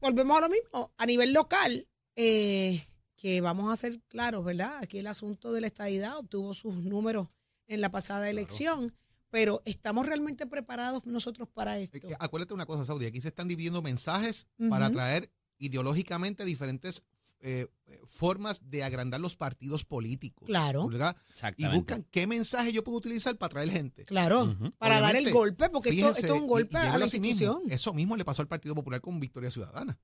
volvemos 0.00 0.36
a 0.36 0.42
lo 0.42 0.50
mismo. 0.50 0.92
A 0.98 1.06
nivel 1.06 1.32
local, 1.32 1.88
eh, 2.14 2.84
que 3.24 3.40
vamos 3.40 3.72
a 3.72 3.76
ser 3.76 4.02
claros, 4.08 4.44
¿verdad? 4.44 4.76
Aquí 4.82 4.98
el 4.98 5.06
asunto 5.06 5.50
de 5.54 5.62
la 5.62 5.66
estadidad 5.66 6.18
obtuvo 6.18 6.52
sus 6.52 6.76
números 6.76 7.28
en 7.66 7.80
la 7.80 7.90
pasada 7.90 8.28
elección, 8.28 8.94
pero 9.30 9.62
¿estamos 9.64 10.04
realmente 10.04 10.46
preparados 10.46 11.06
nosotros 11.06 11.48
para 11.48 11.78
esto? 11.78 12.06
Acuérdate 12.18 12.52
una 12.52 12.66
cosa, 12.66 12.84
Saudi, 12.84 13.06
aquí 13.06 13.22
se 13.22 13.28
están 13.28 13.48
dividiendo 13.48 13.80
mensajes 13.80 14.46
para 14.68 14.88
Ujú. 14.88 14.92
atraer 14.98 15.30
ideológicamente 15.56 16.44
diferentes 16.44 17.02
eh, 17.40 17.66
formas 18.06 18.60
de 18.68 18.84
agrandar 18.84 19.20
los 19.22 19.36
partidos 19.36 19.86
políticos. 19.86 20.46
Claro, 20.46 20.86
¿verdad? 20.86 21.16
Y 21.56 21.66
buscan 21.68 22.06
qué 22.10 22.26
mensaje 22.26 22.74
yo 22.74 22.84
puedo 22.84 22.98
utilizar 22.98 23.38
para 23.38 23.46
atraer 23.46 23.70
gente. 23.70 24.04
claro, 24.04 24.54
para 24.76 25.00
dar 25.00 25.16
el 25.16 25.30
golpe, 25.32 25.70
porque 25.70 25.88
esto, 25.88 26.08
Fíjense, 26.08 26.20
esto 26.20 26.34
es 26.34 26.40
un 26.42 26.46
golpe 26.46 26.74
y 26.74 26.76
a 26.76 26.98
la 26.98 27.06
mismo. 27.06 27.16
institución. 27.24 27.62
Eso 27.70 27.94
mismo 27.94 28.16
le 28.18 28.24
pasó 28.26 28.42
al 28.42 28.48
Partido 28.48 28.74
Popular 28.74 29.00
con 29.00 29.18
Victoria 29.18 29.50
Ciudadana. 29.50 29.98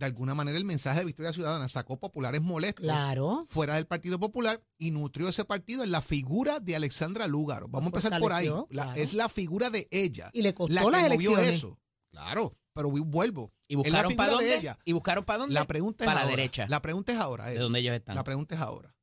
De 0.00 0.06
alguna 0.06 0.34
manera 0.34 0.56
el 0.56 0.64
mensaje 0.64 1.00
de 1.00 1.04
Victoria 1.04 1.30
Ciudadana 1.30 1.68
sacó 1.68 2.00
populares 2.00 2.40
molestos 2.40 2.82
Claro, 2.86 3.44
fuera 3.46 3.74
del 3.74 3.86
Partido 3.86 4.18
Popular 4.18 4.58
y 4.78 4.92
nutrió 4.92 5.28
ese 5.28 5.44
partido 5.44 5.84
en 5.84 5.90
la 5.90 6.00
figura 6.00 6.58
de 6.58 6.74
Alexandra 6.74 7.26
Lúgaro. 7.28 7.68
Vamos 7.68 7.92
a 7.92 7.98
empezar 7.98 8.18
por 8.18 8.32
ahí. 8.32 8.48
La- 8.48 8.64
claro. 8.84 8.94
Es 8.94 9.12
la 9.12 9.28
figura 9.28 9.68
de 9.68 9.86
ella. 9.90 10.30
y 10.32 10.40
le 10.40 10.54
costó 10.54 10.72
la 10.72 10.80
que 10.80 10.90
las 10.90 11.02
movió 11.02 11.30
elecciones. 11.32 11.48
eso. 11.54 11.78
Claro, 12.10 12.56
pero 12.72 12.90
vuelvo. 12.90 13.52
¿Y 13.68 13.74
la 13.76 13.82
buscaron 13.82 14.16
para 14.16 14.28
de 14.30 14.34
dónde? 14.36 14.56
ella. 14.56 14.78
¿Y 14.86 14.92
buscaron 14.94 15.24
para 15.26 15.38
dónde? 15.40 15.54
La 15.54 15.66
pregunta 15.66 16.04
es 16.04 16.06
para 16.06 16.20
la 16.20 16.24
ahora. 16.24 16.36
derecha, 16.36 16.66
La 16.66 16.80
pregunta 16.80 17.12
es 17.12 17.18
ahora. 17.18 17.44
de 17.46 17.58
donde 17.58 17.78
ellos 17.80 17.94
están. 17.94 18.16
La 18.16 18.24
pregunta 18.24 18.54
es 18.54 18.60
ahora. 18.62 18.96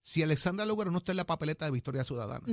Si 0.00 0.20
Alexandra 0.24 0.66
Lúgaro 0.66 0.90
no 0.90 0.98
está 0.98 1.12
en 1.12 1.16
la 1.18 1.26
papeleta 1.26 1.64
de 1.64 1.70
Victoria 1.70 2.02
Ciudadana. 2.02 2.44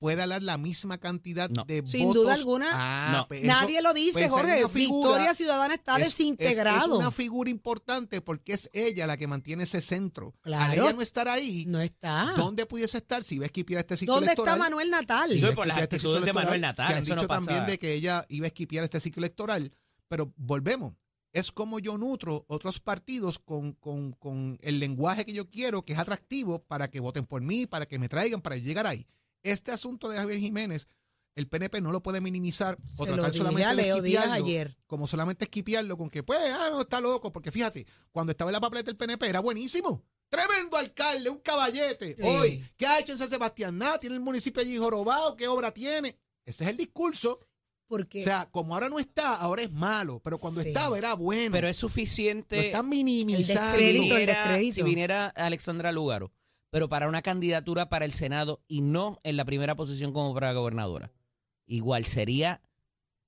¿Puede 0.00 0.22
hablar 0.22 0.42
la 0.42 0.58
misma 0.58 0.98
cantidad 0.98 1.48
No. 1.50 1.64
de 1.64 1.84
Sin 1.86 2.06
votos? 2.08 2.22
duda 2.24 2.34
alguna. 2.34 2.70
Ah, 2.72 3.12
No. 3.18 3.28
pues 3.28 3.42
eso- 3.44 3.46
Nadie 3.52 3.80
lo 3.82 3.94
dice, 3.94 4.18
pues 4.20 4.30
Jorge. 4.32 4.68
figura- 4.68 5.08
Victoria 5.10 5.34
Ciudadana 5.34 5.74
está 5.74 5.96
es- 5.98 6.02
es- 6.02 6.08
desintegrado. 6.08 6.78
Es, 6.94 6.98
una 6.98 7.10
figura 7.12 7.48
importante 7.50 8.20
porque 8.20 8.54
es 8.54 8.68
ella 8.72 9.06
la 9.06 9.16
que 9.16 9.28
mantiene 9.28 9.62
ese 9.62 9.80
centro. 9.80 10.34
Claro. 10.40 10.64
Al 10.72 10.78
ella 10.78 10.92
no 10.94 11.02
estar 11.02 11.28
ahí, 11.28 11.64
no 11.68 11.80
está. 11.80 12.32
¿dónde 12.36 12.66
pudiese 12.66 12.96
estar 12.98 13.22
si 13.22 13.36
iba 13.36 13.44
a 13.44 13.46
esquipiar 13.46 13.80
este 13.80 13.96
ciclo 13.96 14.14
¿Dónde 14.14 14.28
electoral? 14.32 14.54
está 14.56 14.64
Manuel 14.64 14.90
Natal? 14.90 15.30
Sí, 15.30 15.40
por 15.54 15.66
las 15.66 15.80
este 15.82 15.96
ciclo 16.00 16.10
actitudes 16.10 16.14
de 16.14 16.18
electoral, 16.30 16.44
Manuel 16.46 16.60
Natal, 16.62 16.86
Que 16.88 16.92
han 16.94 16.98
eso 17.00 17.08
no 17.14 17.22
dicho 17.22 17.28
también 17.28 17.66
de 17.66 17.78
que 17.78 17.92
ella 17.94 18.24
iba 18.28 18.46
a 18.46 18.48
esquipiar 18.48 18.82
este 18.84 18.98
ciclo 19.00 19.20
electoral. 19.20 19.70
Pero 20.08 20.32
volvemos. 20.36 20.94
Es 21.32 21.52
como 21.52 21.78
yo 21.78 21.96
nutro 21.96 22.44
otros 22.48 22.80
partidos 22.80 23.38
con, 23.38 23.74
con- 23.74 24.14
con 24.14 24.58
el 24.62 24.80
lenguaje 24.80 25.24
que 25.24 25.32
yo 25.32 25.48
quiero, 25.48 25.82
que 25.82 25.92
es 25.92 25.98
atractivo 26.00 26.58
para 26.64 26.90
que 26.90 26.98
voten 26.98 27.24
por 27.24 27.40
mí, 27.42 27.66
para 27.66 27.86
que 27.86 28.00
me 28.00 28.08
traigan, 28.08 28.40
para 28.40 28.56
llegar 28.56 28.86
ahí. 28.88 29.06
Este 29.42 29.72
asunto 29.72 30.08
de 30.08 30.16
Javier 30.18 30.38
Jiménez, 30.40 30.86
el 31.36 31.48
PNP 31.48 31.80
no 31.80 31.92
lo 31.92 32.02
puede 32.02 32.20
minimizar 32.20 32.76
o 32.96 33.04
Se 33.04 33.10
lo 33.10 33.14
tratar 33.16 33.30
dije 33.32 33.38
solamente 33.44 33.64
a 33.92 34.00
de 34.00 34.18
ayer. 34.32 34.76
como 34.86 35.06
solamente 35.06 35.44
esquipearlo 35.44 35.96
con 35.96 36.10
que, 36.10 36.22
pues, 36.22 36.38
ah, 36.52 36.68
no, 36.72 36.80
está 36.82 37.00
loco, 37.00 37.32
porque 37.32 37.50
fíjate, 37.50 37.86
cuando 38.10 38.32
estaba 38.32 38.50
en 38.50 38.54
la 38.54 38.60
papeleta 38.60 38.86
del 38.90 38.96
PNP 38.96 39.28
era 39.28 39.40
buenísimo. 39.40 40.02
Tremendo 40.28 40.76
alcalde, 40.76 41.28
un 41.30 41.38
caballete. 41.38 42.14
Sí. 42.16 42.22
Hoy, 42.22 42.64
¿qué 42.76 42.86
ha 42.86 42.98
hecho 43.00 43.12
en 43.12 43.18
San 43.18 43.28
Sebastián? 43.28 43.78
Nada, 43.78 43.98
tiene 43.98 44.14
el 44.16 44.20
municipio 44.20 44.60
allí 44.62 44.76
jorobado, 44.76 45.34
¿qué 45.36 45.48
obra 45.48 45.72
tiene? 45.72 46.16
Ese 46.44 46.64
es 46.64 46.70
el 46.70 46.76
discurso. 46.76 47.38
Porque 47.88 48.20
O 48.20 48.24
sea, 48.24 48.48
como 48.52 48.74
ahora 48.74 48.88
no 48.88 49.00
está, 49.00 49.34
ahora 49.34 49.62
es 49.62 49.72
malo, 49.72 50.20
pero 50.22 50.38
cuando 50.38 50.62
Sí. 50.62 50.68
estaba 50.68 50.96
era 50.96 51.14
bueno. 51.14 51.50
Pero 51.50 51.66
es 51.66 51.76
lo 51.82 51.88
suficiente 51.88 52.66
están 52.66 52.84
El 52.84 52.90
minimizando. 52.90 53.62
descrédito, 53.66 54.02
el 54.14 54.20
viniera, 54.20 54.34
descrédito. 54.44 54.74
si 54.76 54.82
viniera 54.82 55.26
Alexandra 55.30 55.90
Lugaro, 55.90 56.30
pero 56.70 56.88
para 56.88 57.08
una 57.08 57.22
candidatura 57.22 57.88
para 57.88 58.04
el 58.04 58.12
Senado 58.12 58.60
y 58.68 58.80
no 58.80 59.18
en 59.24 59.36
la 59.36 59.44
primera 59.44 59.74
posición 59.74 60.12
como 60.12 60.32
para 60.34 60.52
gobernadora. 60.52 61.10
Igual 61.66 62.04
sería, 62.04 62.60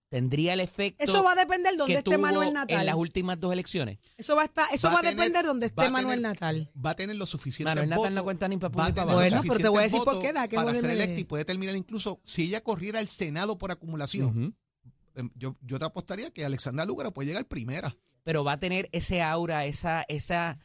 tendría 0.09 0.53
el 0.55 0.61
efecto 0.61 1.03
eso 1.03 1.23
va 1.23 1.33
a 1.33 1.35
depender 1.35 1.77
donde 1.77 1.95
esté 1.95 2.19
Manuel 2.19 2.53
Natal. 2.53 2.81
en 2.81 2.87
las 2.87 2.95
últimas 2.97 3.41
dos 3.41 3.53
elecciones. 3.53 3.99
Eso 4.17 4.37
va 4.37 4.43
a 4.43 4.45
estar, 4.45 4.67
eso 4.73 4.89
Va 4.89 4.95
va, 4.95 4.99
a 5.01 5.03
tener- 5.03 5.17
depender 5.17 5.45
donde 5.45 5.67
esté 5.67 5.83
Manuel 5.91 6.17
tener- 6.19 6.21
Natal. 6.33 6.71
Va 6.85 6.91
a 6.91 6.97
tener 6.97 7.17
los 7.17 7.31
suficientes 7.31 7.71
Manuel 7.71 7.89
Natal 7.89 7.99
votos. 8.01 8.15
no 8.15 8.25
cuenta 8.25 8.49
ni 8.49 8.57
para 8.59 8.69
Bueno, 9.05 9.41
pero 9.43 9.57
te 9.59 9.69
voy 9.69 9.79
a 9.81 9.83
decir 9.83 10.01
por 10.05 10.21
qué, 10.21 10.33
da, 10.33 10.49
que 10.49 10.57
para 10.57 10.75
ser 10.75 10.91
electa 10.91 11.21
y 11.21 11.25
puede 11.25 11.45
terminar 11.45 11.77
incluso 11.77 12.21
si 12.25 12.43
ella 12.45 12.63
corriera 12.63 13.01
el 13.01 13.09
Senado 13.09 13.59
por 13.59 13.71
acumulación. 13.71 14.57
Em, 15.15 15.31
Yo, 15.35 15.57
yo 15.63 15.79
te 15.79 15.85
apostaría 15.85 16.31
que 16.31 16.45
Alexandra 16.45 16.85
Lúgaro 16.87 17.13
puede 17.13 17.29
llegar 17.29 17.45
primera. 17.47 17.95
Pero 18.25 18.45
va 18.45 18.53
a 18.53 18.59
tener 18.61 18.89
ese 18.93 19.21
aura, 19.21 19.65
esa, 19.67 20.05
esa, 20.09 20.59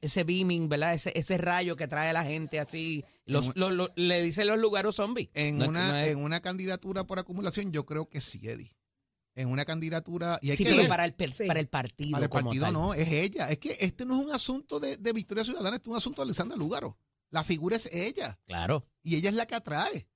ese 0.00 0.24
beaming, 0.24 0.68
¿verdad? 0.68 0.94
Ese, 0.94 1.12
ese 1.18 1.38
rayo 1.38 1.76
que 1.76 1.88
trae 1.88 2.10
a 2.10 2.12
la 2.12 2.24
gente 2.24 2.60
así. 2.60 3.04
Los, 3.26 3.52
le 3.96 4.22
dicen 4.22 4.46
los 4.46 4.58
lugares 4.58 4.94
zombies. 4.94 5.28
En, 5.34 5.58
No 5.58 5.68
una, 5.68 5.92
no 5.92 5.98
es- 5.98 6.08
en 6.12 6.18
una 6.18 6.40
candidatura 6.40 7.04
por 7.04 7.18
acumulación, 7.18 7.72
yo 7.72 7.84
creo 7.86 8.08
que 8.08 8.20
sí, 8.20 8.40
Eddie. 8.42 8.74
En 9.34 9.48
una 9.48 9.64
candidatura. 9.64 10.38
Y 10.42 10.50
hay 10.50 10.56
sí, 10.56 10.64
que 10.64 10.70
pero 10.70 10.82
ver. 10.82 10.88
para 10.88 11.04
el, 11.04 11.14
Sí. 11.32 11.46
para 11.46 11.60
el 11.60 11.68
partido. 11.68 12.10
Para 12.12 12.24
el 12.24 12.30
como 12.30 12.44
partido 12.46 12.64
tal. 12.64 12.72
no, 12.72 12.94
es 12.94 13.08
ella. 13.12 13.48
Es 13.50 13.58
que 13.58 13.76
este 13.80 14.04
no 14.04 14.18
es 14.18 14.24
un 14.26 14.32
asunto 14.32 14.80
de, 14.80 14.96
de 14.96 15.12
Victoria 15.12 15.44
Ciudadana, 15.44 15.76
este 15.76 15.88
es 15.88 15.92
un 15.92 15.96
asunto 15.96 16.22
de 16.22 16.26
Alexandra 16.26 16.56
Lúgaro. 16.56 16.98
La 17.30 17.44
figura 17.44 17.76
es 17.76 17.86
ella. 17.92 18.40
Claro. 18.46 18.84
Y 19.02 19.14
ella 19.16 19.28
es 19.28 19.36
la 19.36 19.46
que 19.46 19.54
atrae. 19.54 20.08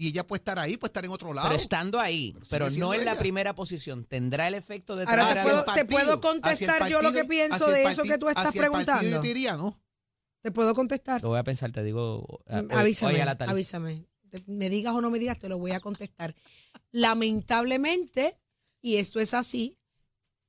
Y 0.00 0.08
ella 0.10 0.24
puede 0.24 0.38
estar 0.38 0.58
ahí, 0.60 0.76
puede 0.76 0.90
estar 0.90 1.04
en 1.04 1.10
otro 1.10 1.34
lado. 1.34 1.48
Pero 1.48 1.60
estando 1.60 1.98
ahí, 1.98 2.34
Pero 2.48 2.70
no 2.70 2.94
en 2.94 3.04
la 3.04 3.16
primera 3.16 3.54
posición, 3.54 4.04
¿tendrá 4.04 4.46
el 4.46 4.54
efecto 4.54 4.94
de 4.94 5.04
Ahora 5.04 5.34
te 5.34 5.42
puedo- 5.42 5.64
te 5.74 5.84
puedo 5.84 6.20
contestar 6.20 6.88
yo 6.88 7.02
lo 7.02 7.12
que 7.12 7.24
pienso 7.24 7.66
de 7.68 7.82
eso 7.82 8.04
que 8.04 8.16
tú 8.16 8.28
estás 8.28 8.46
hacia 8.46 8.64
el 8.64 8.70
partido 8.70 8.84
preguntando. 8.94 9.16
Yo 9.16 9.20
te 9.20 9.26
diría, 9.26 9.56
no. 9.56 9.78
¿Te 10.40 10.52
puedo 10.52 10.72
contestar? 10.72 11.20
Lo 11.20 11.30
voy 11.30 11.38
a 11.40 11.42
pensar, 11.44 11.72
te 11.72 11.82
digo. 11.82 12.42
a- 12.46 12.62
Mm, 12.62 12.70
avísame, 12.72 13.14
hoy 13.14 13.20
a 13.20 13.24
la 13.24 13.36
tarde. 13.36 13.52
avísame. 13.52 14.06
Me 14.46 14.70
digas 14.70 14.94
o 14.94 15.00
no 15.00 15.10
me 15.10 15.18
digas, 15.18 15.36
te 15.38 15.48
lo 15.48 15.58
voy 15.58 15.72
a 15.72 15.80
contestar. 15.80 16.34
Lamentablemente, 16.92 18.38
y 18.80 18.96
esto 18.96 19.18
es 19.18 19.34
así, 19.34 19.78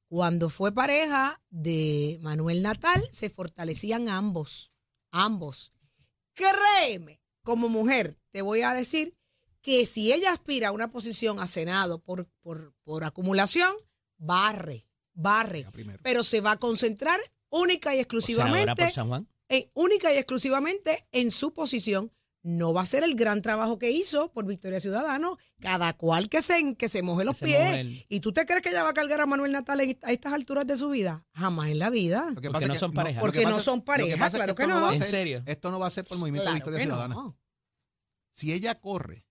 cuando 0.09 0.49
fue 0.49 0.71
pareja 0.71 1.41
de 1.49 2.19
Manuel 2.21 2.61
Natal, 2.61 3.01
se 3.11 3.29
fortalecían 3.31 4.09
ambos. 4.09 4.71
Ambos. 5.11 5.73
Créeme, 6.35 7.19
como 7.43 7.67
mujer, 7.67 8.19
te 8.31 8.43
voy 8.43 8.61
a 8.61 8.73
decir 8.73 9.15
que 9.69 9.85
si 9.85 10.11
ella 10.11 10.31
aspira 10.33 10.69
a 10.69 10.71
una 10.71 10.89
posición 10.89 11.39
a 11.39 11.45
Senado 11.45 11.99
por, 11.99 12.27
por, 12.41 12.73
por 12.83 13.03
acumulación, 13.03 13.71
barre, 14.17 14.87
barre. 15.13 15.65
Pero 16.01 16.23
se 16.23 16.41
va 16.41 16.53
a 16.53 16.57
concentrar 16.57 17.19
única 17.49 17.95
y 17.95 17.99
exclusivamente 17.99 18.75
por 18.83 18.91
San 18.91 19.07
Juan. 19.07 19.27
eh, 19.47 19.69
única 19.75 20.11
y 20.13 20.17
exclusivamente 20.17 21.07
en 21.11 21.29
su 21.29 21.53
posición. 21.53 22.11
No 22.41 22.73
va 22.73 22.81
a 22.81 22.85
ser 22.85 23.03
el 23.03 23.15
gran 23.15 23.41
trabajo 23.41 23.77
que 23.77 23.91
hizo 23.91 24.31
por 24.31 24.45
Victoria 24.45 24.79
Ciudadano, 24.79 25.37
cada 25.59 25.91
cual 25.97 26.29
que 26.29 26.41
se, 26.41 26.73
que 26.77 26.87
se 26.89 27.01
moje 27.03 27.25
los 27.25 27.37
se 27.37 27.45
pies. 27.45 27.59
moje 27.59 27.79
el- 27.81 28.05
¿Y 28.09 28.21
tú 28.21 28.31
te 28.31 28.45
crees 28.45 28.61
que 28.63 28.69
ella 28.69 28.81
va 28.83 28.89
a 28.89 28.93
cargar 28.93 29.19
a 29.21 29.25
Manuel 29.25 29.51
Natal 29.51 29.81
en- 29.81 29.99
a 30.01 30.11
estas 30.13 30.31
alturas 30.33 30.65
de 30.65 30.77
su 30.77 30.89
vida? 30.89 31.25
Jamás 31.33 31.69
en 31.69 31.77
la 31.79 31.89
vida. 31.91 32.31
Lo 32.33 32.39
que 32.41 32.49
Porque 32.49 32.65
no 32.67 32.73
que 32.73 32.79
son 32.79 32.93
pareja. 32.93 33.19
lo 33.19 33.25
que 33.31 33.39
Porque 33.41 33.45
no 33.45 33.59
son 33.59 33.81
pareja, 33.83 34.29
claro 34.29 34.51
esto 34.53 34.55
que 34.55 34.67
no. 34.67 34.81
va 34.81 34.89
a 34.89 34.93
¿En 34.93 34.99
ser- 34.99 35.09
serio? 35.09 35.43
Esto 35.45 35.69
no 35.69 35.77
va 35.79 35.87
a 35.87 35.89
ser 35.91 36.05
por 36.05 36.15
el 36.15 36.19
movimiento 36.21 36.43
Claro 36.45 36.53
de 36.53 36.59
Victoria 36.59 36.79
Ciudadana. 36.85 37.13
no. 37.13 37.37
Si 38.31 38.53
ella 38.53 38.79
corre 38.79 39.25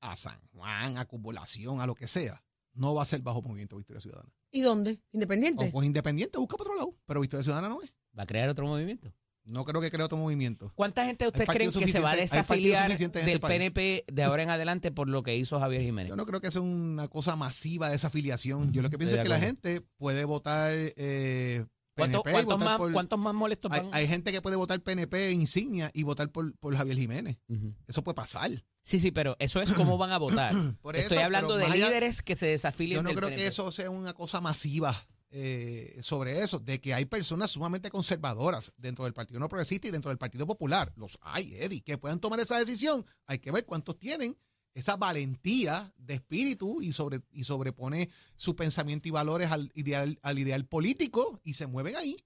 a 0.00 0.16
San 0.16 0.40
Juan, 0.52 0.98
acumulación, 0.98 1.80
a 1.80 1.86
lo 1.86 1.94
que 1.94 2.06
sea, 2.06 2.42
no 2.72 2.94
va 2.94 3.02
a 3.02 3.06
ser 3.06 3.20
bajo 3.20 3.42
movimiento 3.42 3.76
de 3.76 3.80
Victoria 3.80 4.00
Ciudadana. 4.00 4.32
¿Y 4.50 4.60
dónde? 4.62 5.00
¿Independiente? 5.12 5.68
O 5.68 5.70
pues 5.70 5.86
independiente, 5.86 6.38
busca 6.38 6.56
por 6.56 6.66
otro 6.66 6.76
lado. 6.76 6.96
Pero 7.06 7.20
Victoria 7.20 7.42
Ciudadana 7.44 7.68
no 7.68 7.82
es. 7.82 7.92
¿Va 8.18 8.22
a 8.22 8.26
crear 8.26 8.48
otro 8.48 8.66
movimiento? 8.66 9.12
No 9.44 9.64
creo 9.64 9.80
que 9.80 9.90
cree 9.90 10.04
otro 10.04 10.18
movimiento. 10.18 10.70
¿Cuánta 10.74 11.06
gente 11.06 11.26
ustedes 11.26 11.46
partido 11.46 11.70
creen 11.72 11.86
que 11.86 11.90
se 11.90 12.00
va 12.00 12.10
a 12.10 12.16
desafiliar 12.16 12.86
del 12.86 13.10
este 13.10 13.38
país. 13.40 13.40
PNP 13.40 14.04
de 14.06 14.22
ahora 14.22 14.42
en 14.42 14.50
adelante 14.50 14.90
por 14.90 15.08
lo 15.08 15.22
que 15.22 15.36
hizo 15.36 15.58
Javier 15.58 15.80
Jiménez? 15.80 16.10
Yo 16.10 16.16
no 16.16 16.26
creo 16.26 16.42
que 16.42 16.50
sea 16.50 16.60
una 16.60 17.08
cosa 17.08 17.34
masiva 17.34 17.88
de 17.88 17.96
esa 17.96 18.08
afiliación. 18.08 18.72
Yo 18.72 18.82
lo 18.82 18.90
que 18.90 18.98
pienso 18.98 19.14
es 19.14 19.18
de 19.18 19.22
que 19.22 19.30
la 19.30 19.40
gente 19.40 19.80
puede 19.96 20.26
votar 20.26 20.72
eh, 20.74 21.64
¿Cuántos, 21.64 21.77
PNP 22.06 22.32
cuántos 22.32 22.58
más, 22.60 22.78
por- 22.78 22.92
¿Cuántos 22.92 23.18
más 23.18 23.34
molestos 23.34 23.72
hay, 23.72 23.80
van? 23.80 23.90
hay 23.94 24.06
gente 24.08 24.32
que 24.32 24.40
puede 24.42 24.56
votar 24.56 24.80
PNP 24.80 25.32
insignia 25.32 25.90
y 25.94 26.02
votar 26.04 26.30
por, 26.30 26.54
por 26.58 26.76
Javier 26.76 26.96
Jiménez. 26.98 27.38
Eso 27.86 28.02
puede 28.02 28.14
pasar. 28.14 28.50
Sí, 28.82 28.98
sí, 28.98 29.10
pero 29.10 29.36
eso 29.38 29.60
es 29.60 29.72
cómo 29.74 29.98
van 29.98 30.12
a 30.12 30.18
votar. 30.18 30.52
Por 30.80 30.96
Estoy 30.96 31.18
hablando 31.18 31.56
de 31.58 31.66
allá- 31.66 31.88
líderes 31.88 32.22
que 32.22 32.36
se 32.36 32.46
desafilien 32.46 32.96
Yo 32.98 33.02
no 33.02 33.10
del 33.10 33.18
creo 33.18 33.28
PNP. 33.28 33.42
que 33.42 33.48
eso 33.48 33.70
sea 33.70 33.90
una 33.90 34.14
cosa 34.14 34.40
masiva 34.40 34.96
eh, 35.30 35.98
sobre 36.00 36.42
eso, 36.42 36.58
de 36.58 36.80
que 36.80 36.94
hay 36.94 37.04
personas 37.04 37.50
sumamente 37.50 37.90
conservadoras 37.90 38.72
dentro 38.78 39.04
del 39.04 39.12
Partido 39.12 39.40
No 39.40 39.48
Progresista 39.50 39.88
y 39.88 39.90
dentro 39.90 40.08
del 40.10 40.16
Partido 40.16 40.46
Popular. 40.46 40.90
Los 40.96 41.18
hay, 41.20 41.54
Eddie, 41.56 41.82
que 41.82 41.98
puedan 41.98 42.18
tomar 42.18 42.40
esa 42.40 42.58
decisión. 42.58 43.04
Hay 43.26 43.38
que 43.40 43.50
ver 43.52 43.66
cuántos 43.66 43.98
tienen 43.98 44.38
esa 44.74 44.96
valentía 44.96 45.92
de 45.96 46.14
espíritu 46.14 46.80
y, 46.82 46.92
sobre, 46.92 47.20
y 47.32 47.44
sobrepone 47.44 48.08
su 48.36 48.54
pensamiento 48.54 49.08
y 49.08 49.10
valores 49.10 49.50
al 49.50 49.70
ideal, 49.74 50.18
al 50.22 50.38
ideal 50.38 50.66
político 50.66 51.40
y 51.44 51.54
se 51.54 51.66
mueven 51.66 51.96
ahí. 51.96 52.16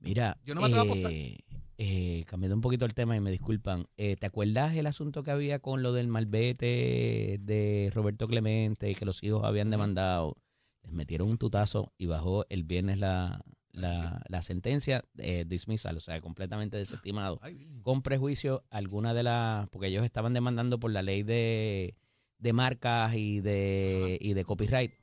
Mira, 0.00 0.38
Yo 0.44 0.54
no 0.54 0.60
me 0.62 0.66
atrevo 0.68 0.82
a 0.82 0.84
apostar. 0.84 1.12
eh, 1.12 1.38
eh, 1.78 2.24
cambiando 2.26 2.54
un 2.56 2.60
poquito 2.60 2.84
el 2.84 2.94
tema 2.94 3.16
y 3.16 3.20
me 3.20 3.30
disculpan, 3.30 3.86
eh, 3.96 4.16
¿te 4.16 4.26
acuerdas 4.26 4.74
el 4.74 4.86
asunto 4.86 5.22
que 5.22 5.30
había 5.30 5.58
con 5.60 5.82
lo 5.82 5.92
del 5.92 6.08
malvete 6.08 7.38
de 7.40 7.90
Roberto 7.94 8.26
Clemente 8.28 8.90
y 8.90 8.94
que 8.94 9.06
los 9.06 9.22
hijos 9.22 9.44
habían 9.44 9.70
demandado? 9.70 10.36
Les 10.82 10.92
metieron 10.92 11.28
un 11.28 11.38
tutazo 11.38 11.92
y 11.98 12.06
bajó 12.06 12.44
el 12.50 12.64
viernes 12.64 12.98
la, 12.98 13.42
la, 13.72 14.22
la 14.28 14.42
sentencia 14.42 15.04
de 15.14 15.44
dismissal, 15.44 15.96
o 15.96 16.00
sea, 16.00 16.20
completamente 16.20 16.76
desestimado. 16.76 17.38
Ay. 17.42 17.80
Con 17.82 18.02
prejuicio, 18.02 18.64
alguna 18.70 19.14
de 19.14 19.22
las, 19.22 19.68
porque 19.68 19.88
ellos 19.88 20.04
estaban 20.04 20.32
demandando 20.32 20.80
por 20.80 20.90
la 20.90 21.02
ley 21.02 21.22
de, 21.22 21.96
de 22.38 22.52
marcas 22.52 23.14
y 23.14 23.40
de, 23.40 24.18
y 24.20 24.34
de 24.34 24.44
copyright. 24.44 24.94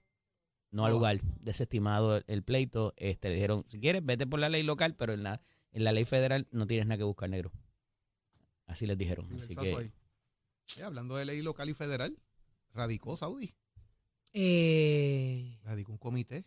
No 0.69 0.85
al 0.85 0.91
lugar, 0.91 1.21
desestimado 1.39 2.21
el, 2.27 2.43
pleito. 2.43 2.93
Este, 2.97 3.29
le 3.29 3.35
dijeron, 3.35 3.65
si 3.69 3.79
quieres, 3.79 4.05
vete 4.05 4.27
por 4.27 4.39
la 4.39 4.49
ley 4.49 4.63
local, 4.63 4.95
pero 4.95 5.13
en 5.13 5.23
la, 5.23 5.41
en 5.71 5.83
la 5.85 5.93
ley 5.93 6.03
federal 6.03 6.47
no 6.51 6.67
tienes 6.67 6.87
nada 6.87 6.97
que 6.97 7.03
buscar 7.03 7.29
negro. 7.29 7.51
Así 8.65 8.85
les 8.85 8.97
dijeron. 8.97 9.27
Así 9.39 9.55
que. 9.55 9.71
Eh, 9.71 10.83
hablando 10.83 11.15
de 11.15 11.23
ley 11.23 11.41
local 11.41 11.69
y 11.69 11.73
federal, 11.73 12.19
radicó 12.73 13.15
Saudi. 13.15 13.55
Eh, 14.33 15.57
Radicó 15.63 15.93
un 15.93 15.97
comité. 15.97 16.45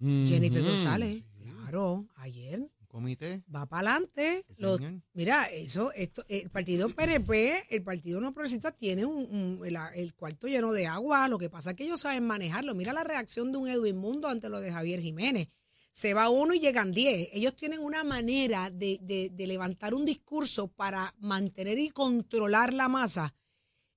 Jennifer 0.00 0.62
Ujú. 0.62 0.70
González, 0.70 1.16
Sí. 1.16 1.29
Claro, 1.70 2.06
ayer 2.16 2.60
Un 2.60 2.86
comité. 2.88 3.42
va 3.54 3.66
para 3.66 3.90
adelante. 3.92 4.42
Sí. 4.52 4.64
Mira, 5.12 5.44
eso, 5.50 5.92
esto, 5.92 6.24
el 6.28 6.50
partido 6.50 6.88
PNP, 6.88 7.64
el 7.70 7.82
partido 7.82 8.20
no 8.20 8.32
progresista 8.34 8.72
tiene 8.72 9.04
un, 9.06 9.16
un- 9.30 9.66
el, 9.66 9.76
el 9.94 10.14
cuarto 10.14 10.48
lleno 10.48 10.72
de 10.72 10.86
agua. 10.86 11.28
Lo 11.28 11.38
que 11.38 11.48
pasa 11.50 11.70
es 11.70 11.76
que 11.76 11.84
ellos 11.84 12.00
saben 12.00 12.26
manejarlo. 12.26 12.74
Mira 12.74 12.92
la 12.92 13.04
reacción 13.04 13.52
de 13.52 13.58
un 13.58 13.68
Edwin 13.68 13.96
Mundo 13.96 14.28
ante 14.28 14.48
lo 14.48 14.60
de 14.60 14.72
Javier 14.72 15.00
Jiménez. 15.00 15.48
Se 15.92 16.14
va 16.14 16.28
uno 16.30 16.54
y 16.54 16.60
llegan 16.60 16.92
diez. 16.92 17.28
Ellos 17.32 17.56
tienen 17.56 17.80
una 17.80 18.04
manera 18.04 18.70
de, 18.70 18.98
de- 19.02 19.30
de 19.32 19.46
levantar 19.46 19.92
un 19.94 20.04
discurso 20.04 20.68
para 20.68 21.14
mantener 21.18 21.78
y 21.78 21.90
controlar 21.90 22.72
la 22.74 22.88
masa. 22.88 23.34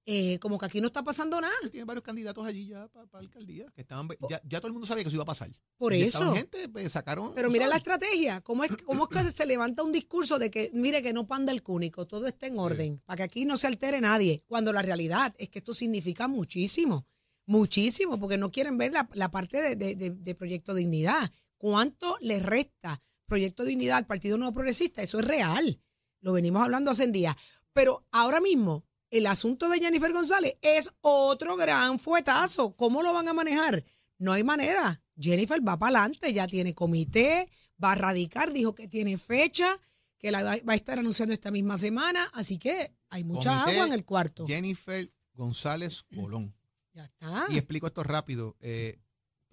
Eh, 0.06 0.38
como 0.40 0.58
que 0.58 0.66
aquí 0.66 0.82
no 0.82 0.88
está 0.88 1.02
pasando 1.04 1.40
nada. 1.40 1.54
Tiene 1.72 1.86
varios 1.86 2.04
candidatos 2.04 2.46
allí 2.46 2.68
ya 2.68 2.88
para 2.90 3.08
la 3.14 3.20
alcaldía. 3.20 3.66
Que 3.74 3.82
estaban, 3.82 4.08
ya, 4.30 4.42
ya 4.44 4.60
todo 4.60 4.68
el 4.68 4.74
mundo 4.74 4.86
sabía 4.88 5.04
que 5.04 5.08
eso 5.08 5.16
iba 5.16 5.24
a 5.24 5.28
pasar. 5.28 5.50
Por 5.78 5.94
Y 5.94 6.02
eso. 6.04 6.34
gente, 6.34 6.68
pues, 6.70 6.92
sacaron. 6.92 7.34
Pero 7.34 7.50
mira 7.50 7.68
la 7.68 7.78
estrategia, 7.78 8.42
¿cómo 8.42 8.64
es, 8.64 8.72
cómo 8.86 9.08
es 9.10 9.18
que 9.18 9.30
se 9.32 9.46
levanta 9.46 9.82
un 9.84 9.92
discurso 9.92 10.40
de 10.40 10.52
que, 10.52 10.72
mire, 10.74 11.02
que 11.02 11.14
no 11.14 11.26
panda 11.26 11.52
el 11.52 11.64
cúnico, 11.64 12.06
todo 12.06 12.28
está 12.28 12.48
en 12.48 12.60
orden, 12.60 13.02
para 13.06 13.18
que 13.18 13.24
aquí 13.24 13.46
no 13.46 13.56
se 13.58 13.68
altere 13.68 14.02
nadie, 14.02 14.44
cuando 14.48 14.74
la 14.74 14.82
realidad 14.82 15.34
es 15.38 15.50
que 15.50 15.60
esto 15.60 15.74
significa 15.74 16.28
muchísimo, 16.28 17.06
muchísimo, 17.46 18.20
porque 18.20 18.38
no 18.38 18.52
quieren 18.52 18.78
ver 18.78 18.94
la, 18.94 19.10
la 19.14 19.32
parte 19.32 19.62
de, 19.62 19.76
de- 19.76 19.96
de- 19.96 20.10
de 20.12 20.36
Proyecto 20.36 20.74
Dignidad. 20.74 21.32
¿Cuánto 21.58 22.18
le 22.22 22.40
resta 22.40 23.02
Proyecto 23.26 23.64
Dignidad 23.64 23.98
al 23.98 24.06
Partido 24.06 24.38
Nuevo 24.38 24.54
Progresista? 24.54 25.02
Eso 25.02 25.20
es 25.20 25.26
real, 25.26 25.80
lo 26.22 26.34
venimos 26.34 26.62
hablando 26.62 26.92
hace 26.92 27.08
días. 27.08 27.36
Pero 27.74 28.06
ahora 28.12 28.40
mismo, 28.42 28.86
el 29.14 29.28
asunto 29.28 29.70
de 29.70 29.80
Jennifer 29.80 30.12
González 30.12 30.58
es 30.64 30.92
otro 31.02 31.56
gran 31.56 32.00
fuetazo. 32.00 32.76
¿Cómo 32.76 33.04
lo 33.04 33.14
van 33.14 33.28
a 33.28 33.34
manejar? 33.34 33.84
No 34.18 34.34
hay 34.34 34.44
manera. 34.44 35.04
Jennifer 35.16 35.60
va 35.66 35.78
para 35.78 36.00
adelante, 36.00 36.34
ya 36.34 36.48
tiene 36.48 36.74
comité, 36.74 37.48
va 37.82 37.92
a 37.92 37.96
radicar, 37.96 38.52
dijo 38.52 38.74
que 38.74 38.88
tiene 38.88 39.20
fecha, 39.20 39.80
que 40.18 40.32
la 40.32 40.42
va 40.42 40.58
va 40.68 40.74
a 40.74 40.76
estar 40.76 40.98
anunciando 40.98 41.32
esta 41.32 41.52
misma 41.52 41.78
semana, 41.78 42.28
así 42.34 42.58
que 42.58 42.92
hay 43.10 43.24
mucha 43.24 43.52
Comité 43.52 43.72
agua 43.74 43.86
en 43.86 43.94
el 43.94 44.04
cuarto. 44.04 44.48
Jennifer 44.48 45.12
González 45.36 46.04
Colón. 46.16 46.56
Ya 46.94 47.06
está. 47.06 47.46
Y 47.50 47.58
explico 47.58 47.86
esto 47.86 48.02
rápido. 48.02 48.56
Eh, 48.62 49.00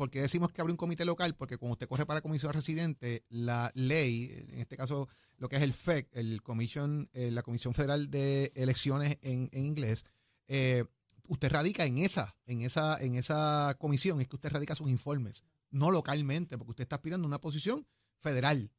¿Por 0.00 0.08
qué 0.08 0.22
decimos 0.22 0.50
que 0.50 0.62
abre 0.62 0.72
un 0.72 0.78
comité 0.78 1.04
local? 1.04 1.36
Porque 1.36 1.58
cuando 1.58 1.74
usted 1.74 1.86
corre 1.86 2.06
para 2.06 2.22
comisión 2.22 2.54
residente, 2.54 3.26
la 3.28 3.70
ley, 3.74 4.30
en 4.48 4.60
este 4.60 4.74
caso 4.74 5.10
lo 5.36 5.50
que 5.50 5.56
es 5.56 5.62
el 5.62 5.74
FEC, 5.74 6.08
el 6.12 6.40
commission, 6.40 7.10
eh, 7.12 7.30
la 7.30 7.42
Comisión 7.42 7.74
Federal 7.74 8.10
de 8.10 8.50
Elecciones 8.54 9.18
en, 9.20 9.50
en 9.52 9.66
inglés, 9.66 10.06
eh, 10.48 10.86
usted 11.24 11.52
radica 11.52 11.84
en 11.84 11.98
esa, 11.98 12.34
en 12.46 12.62
esa, 12.62 12.96
en 12.98 13.14
esa 13.14 13.76
comisión, 13.78 14.22
es 14.22 14.26
que 14.26 14.36
usted 14.36 14.50
radica 14.50 14.74
sus 14.74 14.88
informes, 14.88 15.44
no 15.68 15.90
localmente, 15.90 16.56
porque 16.56 16.70
usted 16.70 16.84
está 16.84 16.96
aspirando 16.96 17.26
a 17.26 17.28
una 17.28 17.42
posición 17.42 17.86
federal. 18.20 18.72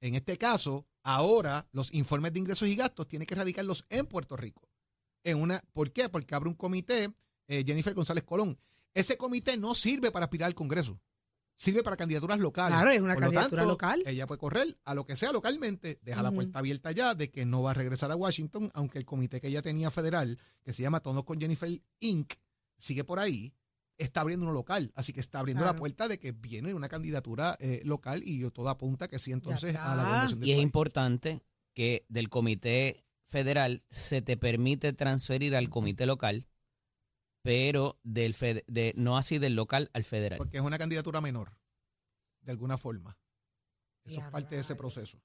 En 0.00 0.14
este 0.14 0.38
caso, 0.38 0.86
ahora 1.02 1.68
los 1.72 1.92
informes 1.92 2.32
de 2.32 2.38
ingresos 2.38 2.66
y 2.68 2.76
gastos 2.76 3.08
tiene 3.08 3.26
que 3.26 3.34
radicarlos 3.34 3.84
en 3.90 4.06
Puerto 4.06 4.38
Rico. 4.38 4.70
En 5.22 5.36
una, 5.36 5.60
¿Por 5.74 5.92
qué? 5.92 6.08
Porque 6.08 6.34
abre 6.34 6.48
un 6.48 6.54
comité, 6.54 7.12
eh, 7.46 7.62
Jennifer 7.66 7.92
González 7.92 8.24
Colón. 8.24 8.58
Ese 8.94 9.16
comité 9.16 9.56
no 9.56 9.74
sirve 9.74 10.10
para 10.10 10.26
aspirar 10.26 10.46
al 10.48 10.54
Congreso. 10.54 11.00
Sirve 11.54 11.82
para 11.82 11.96
candidaturas 11.96 12.40
locales. 12.40 12.76
Claro, 12.76 12.90
es 12.90 13.00
una 13.00 13.14
Por 13.14 13.22
lo 13.22 13.26
candidatura 13.26 13.62
tanto, 13.62 13.72
local. 13.72 14.02
Ella 14.06 14.26
puede 14.26 14.38
correr 14.38 14.78
a 14.84 14.94
lo 14.94 15.04
que 15.06 15.16
sea 15.16 15.32
localmente, 15.32 15.98
deja 16.02 16.22
la 16.22 16.32
puerta 16.32 16.58
abierta 16.58 16.90
ya 16.92 17.14
de 17.14 17.30
que 17.30 17.44
no 17.44 17.62
va 17.62 17.70
a 17.70 17.74
regresar 17.74 18.10
a 18.10 18.16
Washington, 18.16 18.70
aunque 18.74 18.98
el 18.98 19.04
comité 19.04 19.40
que 19.40 19.48
ella 19.48 19.62
tenía 19.62 19.90
federal, 19.90 20.38
que 20.64 20.72
se 20.72 20.82
llama 20.82 21.00
Tonos 21.00 21.24
con 21.24 21.40
Jennifer 21.40 21.68
Inc., 22.00 22.32
sigue 22.78 23.04
por 23.04 23.20
ahí, 23.20 23.54
está 23.96 24.22
abriendo 24.22 24.44
uno 24.44 24.52
local. 24.54 24.90
Así 24.96 25.12
que 25.12 25.20
está 25.20 25.38
abriendo 25.38 25.64
la 25.64 25.76
puerta 25.76 26.08
de 26.08 26.18
que 26.18 26.32
viene 26.32 26.74
una 26.74 26.88
candidatura 26.88 27.56
eh, 27.60 27.80
local 27.84 28.22
y 28.24 28.48
todo 28.50 28.68
apunta 28.68 29.06
que 29.06 29.20
sí, 29.20 29.30
entonces, 29.30 29.76
a 29.76 29.94
la 29.94 30.04
gobernación 30.04 30.40
del 30.40 30.48
Y 30.48 30.52
es 30.52 30.56
país. 30.56 30.64
importante 30.64 31.42
que 31.74 32.04
del 32.08 32.28
comité 32.28 33.04
federal 33.24 33.84
se 33.88 34.20
te 34.20 34.36
permite 34.36 34.92
transferir 34.94 35.54
al 35.54 35.68
comité 35.68 36.06
local, 36.06 36.46
pero 37.42 37.98
del 38.02 38.34
fed- 38.34 38.64
de, 38.66 38.92
no 38.96 39.16
así 39.18 39.38
del 39.38 39.54
local 39.54 39.90
al 39.92 40.04
federal. 40.04 40.38
Porque 40.38 40.56
es 40.58 40.62
una 40.62 40.78
candidatura 40.78 41.20
menor, 41.20 41.56
de 42.40 42.52
alguna 42.52 42.78
forma. 42.78 43.18
Eso 44.04 44.20
es 44.20 44.30
parte 44.30 44.54
de 44.56 44.60
ese 44.62 44.74
proceso. 44.74 45.20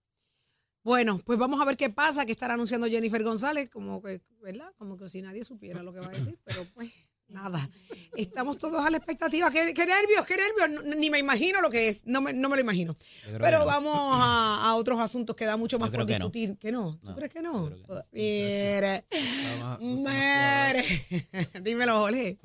Bueno, 0.84 1.20
pues 1.26 1.38
vamos 1.38 1.60
a 1.60 1.66
ver 1.66 1.76
qué 1.78 1.90
pasa, 1.90 2.26
que 2.26 2.32
estará 2.32 2.54
anunciando 2.54 2.88
Jennifer 2.88 3.24
González, 3.24 3.70
como 3.70 4.02
que, 4.02 4.22
¿verdad? 4.42 4.74
Como 4.78 4.98
que 4.98 5.10
si 5.10 5.22
nadie 5.22 5.44
supiera 5.44 5.84
lo 5.84 5.92
que 5.92 6.00
va 6.00 6.08
a 6.08 6.12
decir, 6.12 6.40
pero 6.44 6.64
pues 6.74 6.94
nada. 7.30 7.70
Estamos 8.16 8.58
todos 8.58 8.86
a 8.86 8.90
la 8.90 8.98
expectativa. 8.98 9.52
¿Qué, 9.52 9.74
qué 9.74 9.86
nervios, 9.86 10.26
qué 10.26 10.36
nervios? 10.38 10.84
No- 10.86 10.96
ni 10.96 11.10
me 11.10 11.20
imagino 11.20 11.62
lo 11.62 11.70
que 11.70 11.90
es, 11.90 12.02
no 12.06 12.22
me, 12.22 12.34
no 12.34 12.50
me 12.50 12.56
lo 12.56 12.62
imagino. 12.62 12.96
Pero 13.40 13.60
no. 13.60 13.66
vamos 13.66 13.96
a, 13.96 14.70
a 14.70 14.76
otros 14.76 15.00
asuntos 15.00 15.36
que 15.36 15.46
da 15.46 15.58
mucho 15.58 15.78
más 15.80 15.90
por 15.92 16.06
que 16.06 16.14
no. 16.20 16.26
discutir. 16.30 16.58
¿Que 16.58 16.72
no? 16.72 16.98
¿Tú 17.02 17.08
No, 17.10 17.16
crees 17.16 17.32
que 17.34 17.42
no? 17.42 17.70
no. 17.70 17.78
Mire, 18.12 19.06
mire. 19.80 20.84
Dímelo, 21.62 22.00
Jorge. 22.00 22.40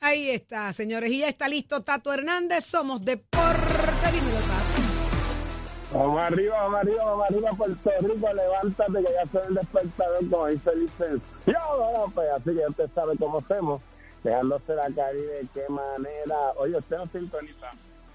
Ahí 0.00 0.30
está, 0.30 0.72
señores. 0.72 1.12
Y 1.12 1.18
ya 1.20 1.28
está 1.28 1.46
listo 1.48 1.82
Tato 1.82 2.12
Hernández. 2.12 2.64
Somos 2.64 3.04
Deporte. 3.04 3.73
Vamos 5.94 6.20
arriba, 6.20 6.56
vamos 6.60 6.80
arriba, 6.80 7.04
vamos 7.04 7.26
arriba, 7.30 7.50
Puerto 7.52 7.90
Rico, 8.00 8.32
levántate 8.32 9.04
que 9.04 9.12
ya 9.12 9.26
soy 9.30 9.42
el 9.46 9.54
despertador, 9.54 10.28
como 10.28 10.46
dice 10.48 10.70
el 10.72 10.80
licenciado 10.80 11.92
López. 11.92 12.24
Así 12.34 12.52
que 12.52 12.66
usted 12.68 12.90
sabe 12.92 13.16
cómo 13.16 13.38
hacemos, 13.38 13.80
dejándose 14.24 14.74
la 14.74 14.88
y 14.88 15.22
de 15.22 15.46
qué 15.54 15.68
manera. 15.68 16.50
Oye, 16.56 16.76
usted 16.76 16.96
nos 16.96 17.10
sintoniza 17.10 17.70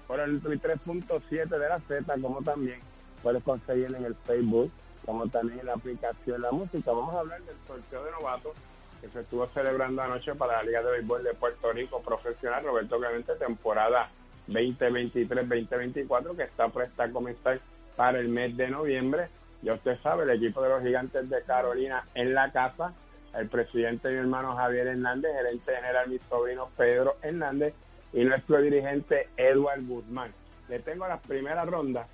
por 0.06 0.20
el 0.20 0.42
3.7 0.42 1.48
de 1.48 1.68
la 1.70 1.80
Z, 1.80 2.14
como 2.20 2.42
también 2.42 2.80
puedes 3.22 3.42
conseguir 3.42 3.94
en 3.96 4.04
el 4.04 4.14
Facebook, 4.14 4.70
como 5.06 5.26
también 5.28 5.60
en 5.60 5.66
la 5.66 5.72
aplicación 5.72 6.42
La 6.42 6.52
Música. 6.52 6.92
Vamos 6.92 7.14
a 7.14 7.20
hablar 7.20 7.40
del 7.40 7.56
sorteo 7.66 8.04
de 8.04 8.10
novatos 8.10 8.52
que 9.00 9.08
se 9.08 9.20
estuvo 9.20 9.46
celebrando 9.46 10.02
anoche 10.02 10.34
para 10.34 10.58
la 10.58 10.64
Liga 10.64 10.82
de 10.82 10.90
Béisbol 10.90 11.24
de 11.24 11.32
Puerto 11.32 11.72
Rico 11.72 12.02
profesional, 12.02 12.62
Roberto 12.62 12.98
Clemente, 12.98 13.34
temporada 13.36 14.10
2023-2024 14.48 16.36
que 16.36 16.42
está 16.42 16.68
presta 16.68 17.04
a 17.04 17.10
comenzar 17.10 17.60
para 17.96 18.18
el 18.18 18.28
mes 18.28 18.56
de 18.56 18.68
noviembre. 18.68 19.28
Ya 19.62 19.74
usted 19.74 19.98
sabe, 20.02 20.24
el 20.24 20.30
equipo 20.30 20.62
de 20.62 20.70
los 20.70 20.82
gigantes 20.82 21.28
de 21.28 21.42
Carolina 21.42 22.04
en 22.14 22.34
la 22.34 22.50
casa, 22.50 22.92
el 23.36 23.48
presidente 23.48 24.10
mi 24.10 24.16
hermano 24.16 24.56
Javier 24.56 24.88
Hernández, 24.88 25.32
gerente 25.32 25.74
general 25.74 26.08
mi 26.08 26.18
sobrino 26.28 26.68
Pedro 26.76 27.16
Hernández 27.22 27.74
y 28.12 28.24
nuestro 28.24 28.60
dirigente 28.60 29.28
Edward 29.36 29.82
Guzmán. 29.86 30.32
Le 30.68 30.78
tengo 30.78 31.06
las 31.06 31.20
primeras 31.20 31.68
rondas. 31.68 32.06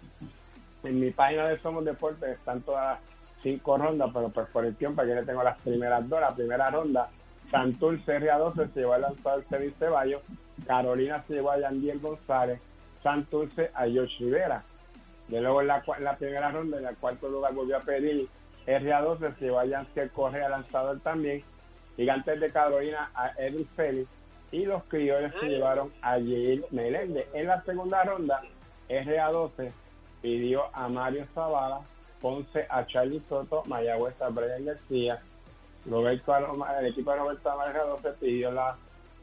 En 0.83 1.01
mi 1.01 1.11
página 1.11 1.49
de 1.49 1.59
Somos 1.61 1.85
Deportes 1.85 2.31
están 2.31 2.63
todas 2.63 2.99
cinco 3.43 3.79
rondas, 3.79 4.11
pero 4.13 4.29
pues 4.29 4.49
por 4.49 4.65
el 4.65 4.75
tiempo 4.77 5.03
aquí 5.03 5.13
le 5.13 5.25
tengo 5.25 5.43
las 5.43 5.59
primeras 5.59 6.09
dos. 6.09 6.21
La 6.21 6.35
primera 6.35 6.71
ronda, 6.71 7.09
Santurce 7.51 8.19
RA12 8.21 8.73
se 8.73 8.81
llevó 8.81 8.95
al 8.95 9.03
lanzador 9.03 9.45
Cedric 9.49 9.77
Ceballos, 9.79 10.23
Carolina 10.67 11.23
se 11.27 11.35
llevó 11.35 11.51
a 11.53 11.61
Yandiel 11.61 12.01
González, 12.01 12.61
Santurce 13.03 13.71
a 13.75 13.87
George 13.87 14.15
Rivera. 14.19 14.63
De 15.29 15.41
luego 15.41 15.61
en 15.61 15.69
la, 15.69 15.85
cua- 15.85 15.99
en 15.99 16.05
la 16.05 16.17
primera 16.17 16.51
ronda, 16.51 16.79
en 16.79 16.87
el 16.87 16.97
cuarto 16.97 17.29
lugar 17.29 17.53
volvió 17.55 17.77
a 17.77 17.81
pedir 17.81 18.29
RA12, 18.67 19.37
se 19.39 19.45
llevó 19.47 19.59
a 19.61 19.65
Yanciel 19.67 20.11
Correa, 20.11 20.49
lanzador 20.49 21.01
también, 21.01 21.43
Gigantes 21.97 22.41
de 22.41 22.51
Carolina 22.51 23.11
a 23.15 23.31
Edwin 23.39 23.67
Félix, 23.77 24.09
y 24.53 24.65
los 24.65 24.85
criollos 24.85 25.33
se 25.41 25.47
llevaron 25.47 25.93
a 26.03 26.13
Jair 26.13 26.65
Meléndez. 26.71 27.27
En 27.35 27.47
la 27.49 27.63
segunda 27.63 28.05
ronda, 28.05 28.41
RA12 28.89 29.73
pidió 30.23 30.65
a 30.73 30.89
Mario 30.89 31.27
Zavala, 31.35 31.81
Ponce 32.21 32.67
a 32.71 32.87
Charlie 32.87 33.23
Soto, 33.29 33.63
Mayagüez 33.67 34.21
a 34.23 34.29
Brian 34.31 34.65
García, 34.65 35.19
Roberto 35.89 36.35
Aloma- 36.35 36.79
el 36.81 36.87
equipo 36.87 37.11
de 37.13 37.19
Roberto 37.19 37.51
Amaya 37.51 37.85
12 37.85 38.11
pidió 38.21 38.51
la 38.51 38.77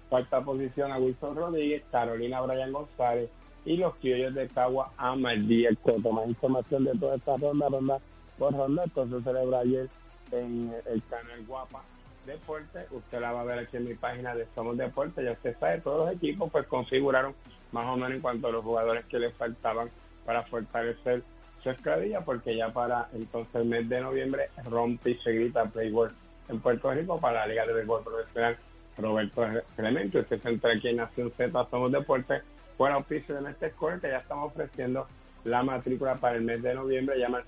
cuarta 0.09 0.41
posición 0.41 0.91
a 0.91 0.97
Wilson 0.97 1.35
Rodríguez, 1.35 1.83
Carolina 1.91 2.41
Brian 2.41 2.71
González 2.71 3.29
y 3.65 3.77
los 3.77 3.95
criollos 3.95 4.33
de 4.33 4.47
Cagua 4.47 4.91
a 4.97 5.15
Maldí 5.15 5.65
Coto. 5.81 6.11
Más 6.11 6.27
información 6.27 6.83
de 6.83 6.97
toda 6.97 7.15
esta 7.15 7.37
ronda, 7.37 7.67
ronda 7.69 7.99
por 8.37 8.53
ronda, 8.53 8.83
entonces 8.83 9.19
se 9.19 9.23
celebra 9.23 9.59
ayer 9.59 9.89
en 10.31 10.73
el 10.85 11.01
canal 11.09 11.45
Guapa 11.45 11.81
Deporte. 12.25 12.85
Usted 12.91 13.19
la 13.19 13.31
va 13.31 13.41
a 13.41 13.45
ver 13.45 13.59
aquí 13.59 13.77
en 13.77 13.85
mi 13.85 13.95
página 13.95 14.35
de 14.35 14.47
Somos 14.55 14.77
Deporte. 14.77 15.23
Ya 15.23 15.31
usted 15.33 15.55
sabe, 15.59 15.81
todos 15.81 16.05
los 16.05 16.15
equipos 16.15 16.49
pues 16.51 16.67
configuraron 16.67 17.33
más 17.71 17.85
o 17.87 17.95
menos 17.95 18.11
en 18.11 18.21
cuanto 18.21 18.47
a 18.47 18.51
los 18.51 18.63
jugadores 18.63 19.05
que 19.05 19.19
les 19.19 19.33
faltaban 19.33 19.89
para 20.25 20.43
fortalecer 20.43 21.23
su 21.61 21.69
escadilla, 21.69 22.21
porque 22.21 22.55
ya 22.55 22.69
para 22.71 23.07
entonces 23.13 23.55
el 23.55 23.65
mes 23.65 23.87
de 23.89 24.01
noviembre 24.01 24.49
rompe 24.65 25.11
y 25.11 25.15
se 25.19 25.31
grita 25.31 25.65
Playboy 25.65 26.09
en 26.49 26.59
Puerto 26.59 26.91
Rico 26.91 27.19
para 27.19 27.41
la 27.41 27.47
Liga 27.47 27.65
de 27.65 27.73
Béisbol 27.73 28.03
Profesional 28.03 28.57
Roberto 28.97 29.45
Clemente. 29.75 30.19
Usted 30.19 30.41
se 30.41 30.49
entra 30.49 30.73
aquí 30.73 30.89
en 30.89 30.97
Nación 30.97 31.31
Z, 31.31 31.67
Somos 31.69 31.91
Deporte, 31.91 32.41
por 32.77 32.91
auspicio 32.91 33.41
de 33.41 33.51
este 33.51 33.71
score 33.71 33.99
que 33.99 34.09
ya 34.09 34.17
estamos 34.17 34.51
ofreciendo 34.51 35.07
la 35.43 35.63
matrícula 35.63 36.13
para 36.15 36.35
el 36.35 36.43
mes 36.43 36.61
de 36.61 36.75
noviembre. 36.75 37.19
Llama 37.19 37.39
al 37.39 37.45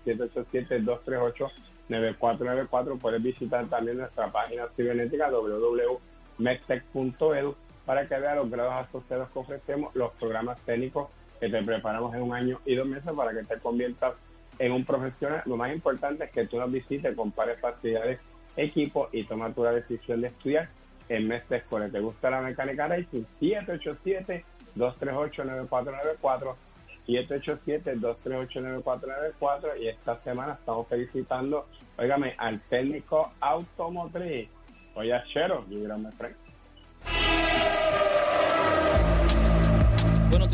787-238-9494. 1.89 2.99
Puedes 2.99 3.23
visitar 3.23 3.65
también 3.67 3.97
nuestra 3.97 4.31
página 4.31 4.67
cibernética 4.75 5.29
www.medtech.edu 5.29 7.55
para 7.86 8.08
que 8.08 8.19
veas 8.19 8.36
los 8.36 8.49
grados 8.49 8.88
asociados 8.88 9.29
que 9.29 9.39
ofrecemos, 9.39 9.95
los 9.95 10.12
programas 10.13 10.60
técnicos 10.62 11.10
que 11.39 11.49
te 11.49 11.63
preparamos 11.63 12.15
en 12.15 12.23
un 12.23 12.34
año 12.34 12.60
y 12.65 12.75
dos 12.75 12.88
meses 12.88 13.13
para 13.13 13.31
que 13.31 13.43
te 13.43 13.60
conviertas 13.60 14.15
en 14.58 14.71
un 14.71 14.84
profesional. 14.86 15.43
Lo 15.45 15.58
más 15.58 15.71
importante 15.73 16.23
es 16.25 16.31
que 16.31 16.47
tú 16.47 16.58
nos 16.58 16.71
visites, 16.71 17.15
compares 17.15 17.60
facilidades, 17.60 18.19
equipos 18.58 19.10
y 19.13 19.24
toma 19.24 19.54
tu 19.54 19.63
decisión 19.63 20.22
de 20.22 20.28
estudiar 20.28 20.70
en 21.10 21.28
Mestre 21.28 21.58
Escuela. 21.58 21.89
¿Te 21.89 22.00
gusta 22.00 22.30
la 22.30 22.41
mecánica 22.41 22.88
racing? 22.88 23.24
787-238-9494. 24.76 26.56
787-238-9494 27.08 29.80
y 29.80 29.89
esta 29.89 30.20
semana 30.24 30.54
estamos 30.54 30.88
felicitando, 30.88 31.68
óigame, 31.98 32.34
al 32.38 32.60
técnico 32.62 33.32
automotriz. 33.39 34.50
Oye, 34.96 35.13
Chero, 35.32 35.63
you 35.70 35.88
my 35.98 36.10
friend. 36.12 36.44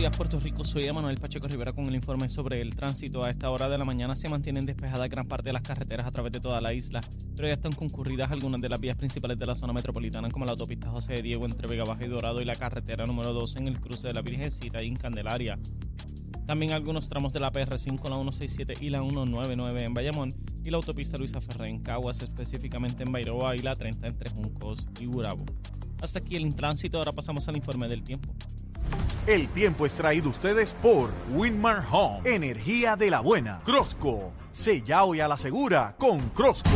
Días, 0.02 0.18
Puerto 0.18 0.40
Rico. 0.40 0.66
Soy 0.66 0.86
Emanuel 0.86 1.20
Pacheco 1.20 1.48
Rivera 1.48 1.74
con 1.74 1.86
el 1.86 1.94
informe 1.94 2.28
sobre 2.28 2.60
el 2.60 2.76
tránsito. 2.76 3.24
A 3.24 3.30
esta 3.30 3.52
hora 3.52 3.70
de 3.70 3.78
la 3.78 3.86
mañana 3.86 4.16
se 4.16 4.30
mantienen 4.30 4.66
despejadas 4.66 5.08
gran 5.10 5.28
parte 5.28 5.50
de 5.50 5.54
las 5.54 5.62
carreteras 5.62 6.08
a 6.08 6.12
través 6.12 6.32
de 6.32 6.40
toda 6.40 6.60
la 6.60 6.74
isla, 6.74 7.02
pero 7.36 7.48
ya 7.48 7.54
están 7.54 7.74
concurridas 7.74 8.32
algunas 8.32 8.60
de 8.62 8.70
las 8.70 8.80
vías 8.80 8.98
principales 8.98 9.38
de 9.38 9.46
la 9.46 9.54
zona 9.54 9.74
metropolitana, 9.74 10.32
como 10.32 10.46
la 10.46 10.54
autopista 10.54 10.90
José 10.90 11.14
de 11.14 11.22
Diego 11.22 11.46
entre 11.46 11.68
Vega 11.68 11.84
Baja 11.84 12.04
y 12.04 12.08
Dorado 12.08 12.42
y 12.42 12.46
la 12.46 12.56
carretera 12.56 13.06
número 13.06 13.32
2 13.32 13.58
en 13.58 13.68
el 13.68 13.80
cruce 13.80 14.08
de 14.08 14.16
la 14.16 14.24
Virgencita 14.24 14.82
y 14.82 14.88
en 14.88 14.96
Candelaria. 14.96 15.60
También 16.48 16.72
algunos 16.72 17.08
tramos 17.08 17.32
de 17.34 17.40
la 17.40 17.52
PR5, 17.52 18.02
la 18.10 18.16
167 18.16 18.74
y 18.82 18.90
la 18.90 19.02
199 19.02 19.84
en 19.84 19.94
Bayamón 19.94 20.36
y 20.64 20.72
la 20.72 20.78
autopista 20.78 21.20
Luisa 21.20 21.42
Ferré 21.42 21.70
en 21.70 21.84
Caguas, 21.84 22.24
específicamente 22.24 23.04
en 23.04 23.12
Bairoa 23.12 23.56
y 23.56 23.60
la 23.60 23.76
30 23.76 24.08
entre 24.08 24.32
Juncos 24.32 24.88
y 25.00 25.06
Gurabo. 25.06 25.46
Hasta 26.02 26.18
aquí 26.18 26.38
el 26.38 26.56
tránsito, 26.56 26.98
ahora 26.98 27.12
pasamos 27.12 27.48
al 27.48 27.56
informe 27.56 27.88
del 27.88 28.02
tiempo. 28.02 28.34
El 29.28 29.50
tiempo 29.50 29.86
es 29.86 29.94
traído 29.94 30.32
ustedes 30.32 30.74
por 30.82 31.12
Winmar 31.30 31.84
Home, 31.92 32.22
energía 32.26 32.96
de 32.96 33.12
la 33.12 33.20
buena. 33.20 33.62
Crosco, 33.64 34.34
sella 34.52 35.04
hoy 35.04 35.20
a 35.20 35.28
la 35.28 35.38
segura 35.38 35.96
con 36.00 36.30
Crosco. 36.30 36.72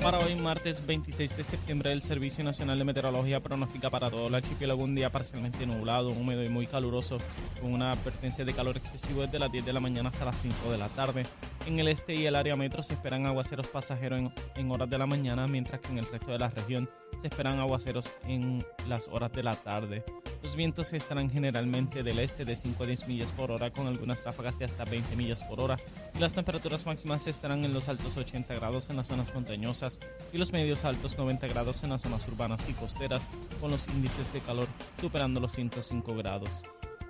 Para 0.00 0.18
hoy, 0.18 0.36
martes 0.36 0.86
26 0.86 1.36
de 1.36 1.42
septiembre, 1.42 1.90
el 1.90 2.00
Servicio 2.00 2.44
Nacional 2.44 2.78
de 2.78 2.84
Meteorología 2.84 3.40
pronostica 3.40 3.90
para 3.90 4.08
todo 4.08 4.28
el 4.28 4.34
archipiélago 4.36 4.84
un 4.84 4.94
día 4.94 5.10
parcialmente 5.10 5.66
nublado, 5.66 6.10
húmedo 6.10 6.44
y 6.44 6.48
muy 6.48 6.68
caluroso, 6.68 7.18
con 7.60 7.72
una 7.72 7.90
advertencia 7.90 8.44
de 8.44 8.52
calor 8.52 8.76
excesivo 8.76 9.22
desde 9.22 9.40
las 9.40 9.50
10 9.50 9.66
de 9.66 9.72
la 9.72 9.80
mañana 9.80 10.10
hasta 10.10 10.24
las 10.24 10.40
5 10.40 10.70
de 10.70 10.78
la 10.78 10.88
tarde. 10.90 11.26
En 11.66 11.80
el 11.80 11.88
este 11.88 12.14
y 12.14 12.24
el 12.24 12.36
área 12.36 12.54
metro 12.54 12.84
se 12.84 12.94
esperan 12.94 13.26
aguaceros 13.26 13.66
pasajeros 13.66 14.20
en, 14.20 14.32
en 14.54 14.70
horas 14.70 14.88
de 14.88 14.96
la 14.96 15.06
mañana, 15.06 15.48
mientras 15.48 15.80
que 15.80 15.88
en 15.88 15.98
el 15.98 16.06
resto 16.06 16.30
de 16.30 16.38
la 16.38 16.50
región 16.50 16.88
se 17.20 17.26
esperan 17.26 17.58
aguaceros 17.58 18.12
en 18.28 18.64
las 18.86 19.08
horas 19.08 19.32
de 19.32 19.42
la 19.42 19.56
tarde. 19.56 20.04
Los 20.42 20.56
vientos 20.56 20.92
estarán 20.94 21.30
generalmente 21.30 22.02
del 22.02 22.18
este 22.18 22.44
de 22.44 22.56
5 22.56 22.82
a 22.82 22.86
10 22.86 23.08
millas 23.08 23.32
por 23.32 23.50
hora, 23.50 23.70
con 23.70 23.86
algunas 23.86 24.24
ráfagas 24.24 24.58
de 24.58 24.64
hasta 24.64 24.84
20 24.84 25.14
millas 25.16 25.44
por 25.44 25.60
hora, 25.60 25.78
y 26.14 26.18
las 26.18 26.34
temperaturas 26.34 26.86
máximas 26.86 27.26
estarán 27.26 27.64
en 27.64 27.74
los 27.74 27.88
altos 27.88 28.16
80 28.16 28.54
grados 28.54 28.88
en 28.88 28.96
las 28.96 29.08
zonas 29.08 29.34
montañosas 29.34 30.00
y 30.32 30.38
los 30.38 30.52
medios 30.52 30.84
altos 30.84 31.18
90 31.18 31.46
grados 31.48 31.84
en 31.84 31.90
las 31.90 32.02
zonas 32.02 32.26
urbanas 32.26 32.68
y 32.68 32.72
costeras, 32.72 33.28
con 33.60 33.70
los 33.70 33.86
índices 33.88 34.32
de 34.32 34.40
calor 34.40 34.66
superando 34.98 35.40
los 35.40 35.52
105 35.52 36.14
grados. 36.16 36.62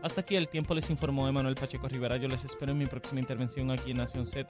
Hasta 0.02 0.22
aquí 0.22 0.34
el 0.34 0.48
tiempo 0.48 0.74
les 0.74 0.88
informó 0.88 1.28
Emanuel 1.28 1.54
Pacheco 1.54 1.86
Rivera. 1.86 2.16
Yo 2.16 2.26
les 2.26 2.44
espero 2.44 2.72
en 2.72 2.78
mi 2.78 2.86
próxima 2.86 3.20
intervención 3.20 3.70
aquí 3.70 3.90
en 3.90 3.98
Nación 3.98 4.24
Z, 4.24 4.46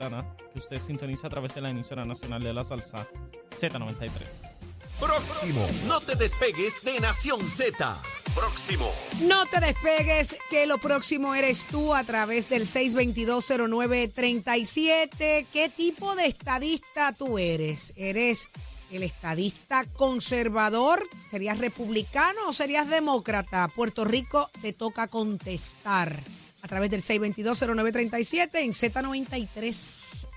que 0.53 0.59
usted 0.59 0.79
sintoniza 0.79 1.27
a 1.27 1.29
través 1.29 1.53
de 1.53 1.61
la 1.61 1.69
emisora 1.69 2.05
nacional 2.05 2.41
de 2.41 2.53
la 2.53 2.63
salsa 2.63 3.05
Z93. 3.51 4.60
Próximo. 5.01 5.67
No 5.87 5.99
te 5.99 6.15
despegues 6.15 6.83
de 6.83 6.99
Nación 6.99 7.41
Z. 7.41 7.99
Próximo. 8.35 8.93
No 9.21 9.47
te 9.47 9.59
despegues, 9.59 10.37
que 10.51 10.67
lo 10.67 10.77
próximo 10.77 11.33
eres 11.33 11.65
tú 11.65 11.95
a 11.95 12.03
través 12.03 12.49
del 12.49 12.67
6220937. 12.67 15.47
¿Qué 15.51 15.69
tipo 15.75 16.15
de 16.15 16.27
estadista 16.27 17.13
tú 17.13 17.39
eres? 17.39 17.93
¿Eres 17.95 18.49
el 18.91 19.01
estadista 19.01 19.85
conservador? 19.85 21.03
¿Serías 21.31 21.57
republicano 21.57 22.49
o 22.49 22.53
serías 22.53 22.87
demócrata? 22.87 23.67
Puerto 23.69 24.05
Rico 24.05 24.51
te 24.61 24.71
toca 24.71 25.07
contestar 25.07 26.15
a 26.61 26.67
través 26.67 26.91
del 26.91 27.01
6220937 27.01 28.49
en 28.53 28.71
Z93. 28.71 30.27